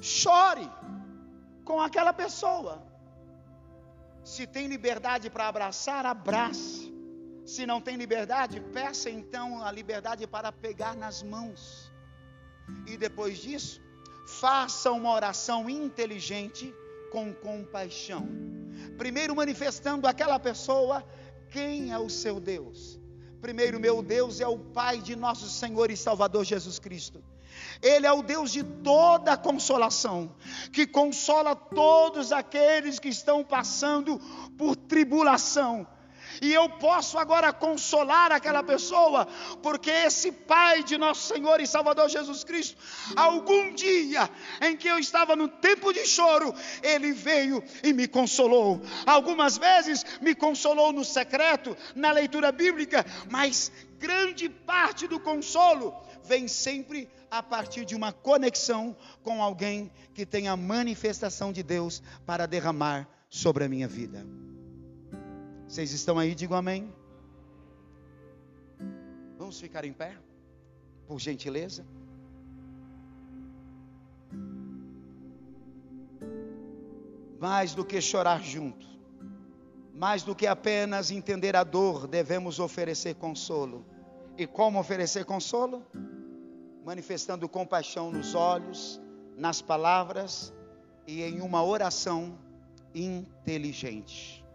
[0.00, 0.68] chore
[1.64, 2.82] com aquela pessoa.
[4.24, 6.92] Se tem liberdade para abraçar, abrace.
[7.44, 11.92] Se não tem liberdade, peça então a liberdade para pegar nas mãos.
[12.86, 13.80] E depois disso,
[14.26, 16.74] faça uma oração inteligente
[17.12, 18.26] com compaixão.
[18.96, 21.04] Primeiro manifestando àquela pessoa
[21.50, 22.98] quem é o seu Deus.
[23.40, 27.22] Primeiro, meu Deus é o Pai de nosso Senhor e Salvador Jesus Cristo.
[27.82, 30.34] Ele é o Deus de toda consolação,
[30.72, 34.18] que consola todos aqueles que estão passando
[34.58, 35.86] por tribulação.
[36.40, 39.26] E eu posso agora consolar aquela pessoa,
[39.62, 42.76] porque esse Pai de nosso Senhor e Salvador Jesus Cristo,
[43.14, 44.28] algum dia
[44.60, 48.80] em que eu estava no tempo de choro, Ele veio e me consolou.
[49.06, 56.48] Algumas vezes me consolou no secreto, na leitura bíblica, mas grande parte do consolo vem
[56.48, 62.46] sempre a partir de uma conexão com alguém que tem a manifestação de Deus para
[62.46, 64.26] derramar sobre a minha vida.
[65.68, 66.34] Vocês estão aí?
[66.34, 66.92] Digo amém.
[69.36, 70.16] Vamos ficar em pé,
[71.06, 71.84] por gentileza.
[77.38, 78.86] Mais do que chorar junto,
[79.92, 83.82] Mais do que apenas entender a dor, devemos oferecer consolo.
[84.36, 85.82] E como oferecer consolo?
[86.84, 89.00] Manifestando compaixão nos olhos,
[89.34, 90.52] nas palavras
[91.06, 92.38] e em uma oração
[92.94, 94.45] inteligente.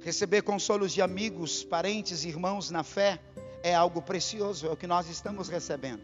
[0.00, 3.20] Receber consolos de amigos, parentes, irmãos na fé
[3.62, 6.02] é algo precioso, é o que nós estamos recebendo.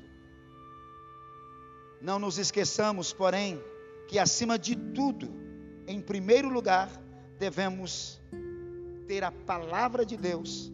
[2.02, 3.58] Não nos esqueçamos, porém,
[4.06, 5.32] que acima de tudo,
[5.86, 6.90] em primeiro lugar,
[7.38, 8.20] devemos
[9.08, 10.70] ter a palavra de Deus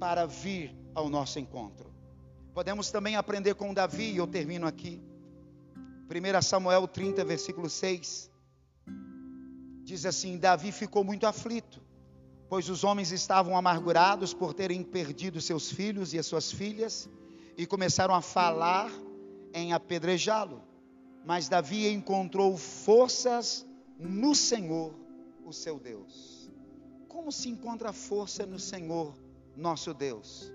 [0.00, 1.92] para vir ao nosso encontro.
[2.52, 5.00] Podemos também aprender com Davi, e eu termino aqui.
[6.10, 8.30] 1 Samuel 30, versículo 6.
[9.84, 11.80] Diz assim: Davi ficou muito aflito,
[12.48, 17.08] pois os homens estavam amargurados por terem perdido seus filhos e as suas filhas,
[17.56, 18.90] e começaram a falar
[19.52, 20.62] em apedrejá-lo.
[21.24, 23.64] Mas Davi encontrou forças
[23.98, 24.94] no Senhor,
[25.44, 26.50] o seu Deus.
[27.08, 29.14] Como se encontra força no Senhor,
[29.56, 30.52] nosso Deus?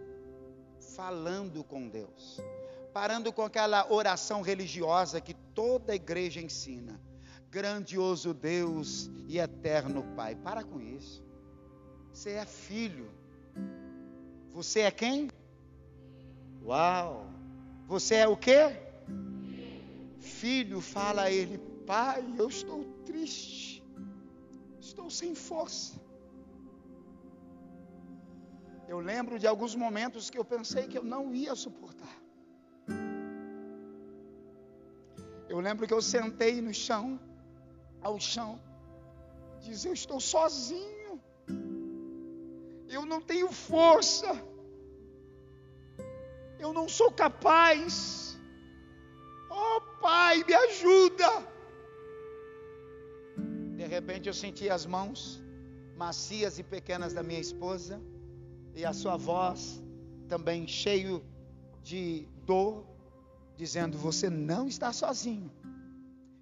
[0.96, 2.40] Falando com Deus,
[2.94, 7.00] parando com aquela oração religiosa que toda igreja ensina.
[7.50, 10.36] Grandioso Deus e eterno Pai.
[10.36, 11.24] Para com isso.
[12.20, 13.10] Você é filho.
[14.52, 15.30] Você é quem?
[16.66, 17.26] Uau!
[17.88, 18.60] Você é o quê?
[20.20, 21.58] Filho, fala a ele,
[21.92, 23.82] pai, eu estou triste,
[24.82, 25.94] estou sem força.
[28.86, 32.18] Eu lembro de alguns momentos que eu pensei que eu não ia suportar.
[35.48, 37.18] Eu lembro que eu sentei no chão,
[38.02, 38.60] ao chão,
[39.62, 40.99] diz: Eu estou sozinho,
[42.90, 44.28] eu não tenho força,
[46.60, 48.38] eu não sou capaz.
[49.50, 51.30] Oh Pai, me ajuda.
[53.78, 55.42] De repente eu senti as mãos
[55.96, 58.02] macias e pequenas da minha esposa
[58.74, 59.82] e a sua voz
[60.28, 61.24] também cheio
[61.84, 62.86] de dor,
[63.56, 65.52] dizendo: Você não está sozinho.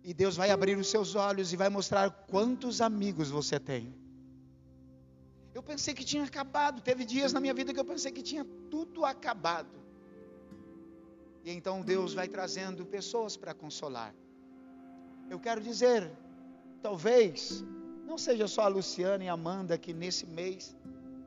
[0.04, 3.94] E Deus vai abrir os seus olhos e vai mostrar quantos amigos você tem.
[5.58, 6.82] Eu pensei que tinha acabado.
[6.82, 9.76] Teve dias na minha vida que eu pensei que tinha tudo acabado.
[11.44, 14.14] E então Deus vai trazendo pessoas para consolar.
[15.32, 16.12] Eu quero dizer,
[16.80, 17.66] talvez
[18.06, 20.78] não seja só a Luciana e a Amanda que nesse mês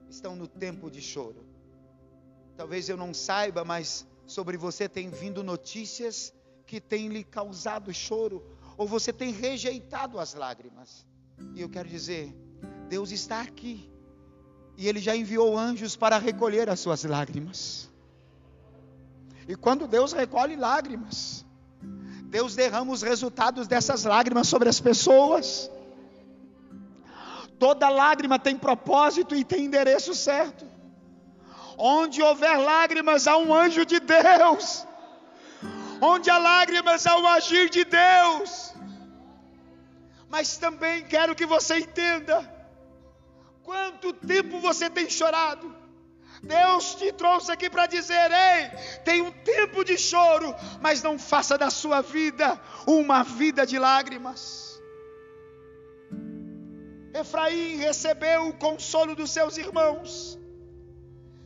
[0.08, 1.44] estão no tempo de choro.
[2.56, 6.32] Talvez eu não saiba, mas sobre você tem vindo notícias
[6.68, 8.46] que têm lhe causado choro,
[8.78, 11.04] ou você tem rejeitado as lágrimas.
[11.56, 12.32] E eu quero dizer,
[12.88, 13.89] Deus está aqui,
[14.76, 17.90] e Ele já enviou anjos para recolher as suas lágrimas.
[19.46, 21.44] E quando Deus recolhe lágrimas,
[22.24, 25.70] Deus derrama os resultados dessas lágrimas sobre as pessoas.
[27.58, 30.64] Toda lágrima tem propósito e tem endereço certo.
[31.76, 34.86] Onde houver lágrimas, há um anjo de Deus.
[36.00, 38.72] Onde há lágrimas, há um agir de Deus.
[40.28, 42.48] Mas também quero que você entenda:
[43.62, 45.74] quanto tempo você tem chorado.
[46.42, 51.58] Deus te trouxe aqui para dizer: ei, tem um tempo de choro, mas não faça
[51.58, 54.80] da sua vida uma vida de lágrimas.
[57.12, 60.38] Efraim recebeu o consolo dos seus irmãos.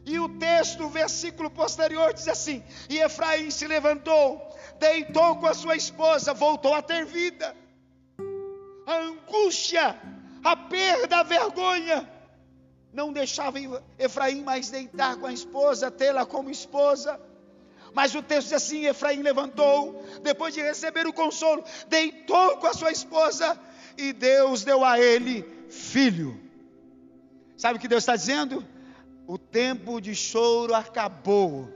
[0.06, 4.40] E o texto, o versículo posterior diz assim: E Efraim se levantou,
[4.78, 7.56] deitou com a sua esposa, voltou a ter vida.
[8.86, 9.98] A angústia,
[10.44, 12.08] a perda, a vergonha,
[12.92, 13.58] não deixava
[13.98, 17.18] Efraim mais deitar com a esposa, tê-la como esposa.
[17.94, 22.74] Mas o texto diz assim: Efraim levantou, depois de receber o consolo, deitou com a
[22.74, 23.58] sua esposa,
[23.96, 26.40] e Deus deu a ele filho.
[27.56, 28.64] Sabe o que Deus está dizendo?
[29.26, 31.72] O tempo de choro acabou.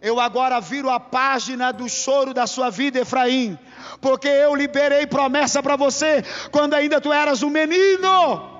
[0.00, 3.58] Eu agora viro a página do choro da sua vida, Efraim,
[4.00, 6.22] porque eu liberei promessa para você
[6.52, 8.58] quando ainda tu eras um menino.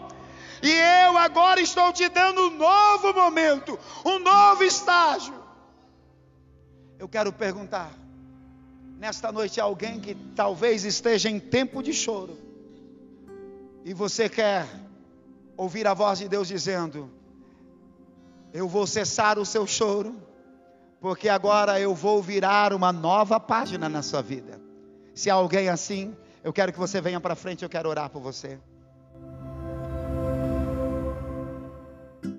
[0.62, 0.70] E
[1.06, 5.34] eu agora estou te dando um novo momento, um novo estágio.
[6.98, 7.92] Eu quero perguntar,
[8.98, 12.36] nesta noite, alguém que talvez esteja em tempo de choro,
[13.84, 14.66] e você quer
[15.56, 17.08] ouvir a voz de Deus dizendo:
[18.52, 20.16] Eu vou cessar o seu choro,
[21.00, 24.60] porque agora eu vou virar uma nova página na sua vida.
[25.14, 28.20] Se há alguém assim, eu quero que você venha para frente, eu quero orar por
[28.20, 28.58] você.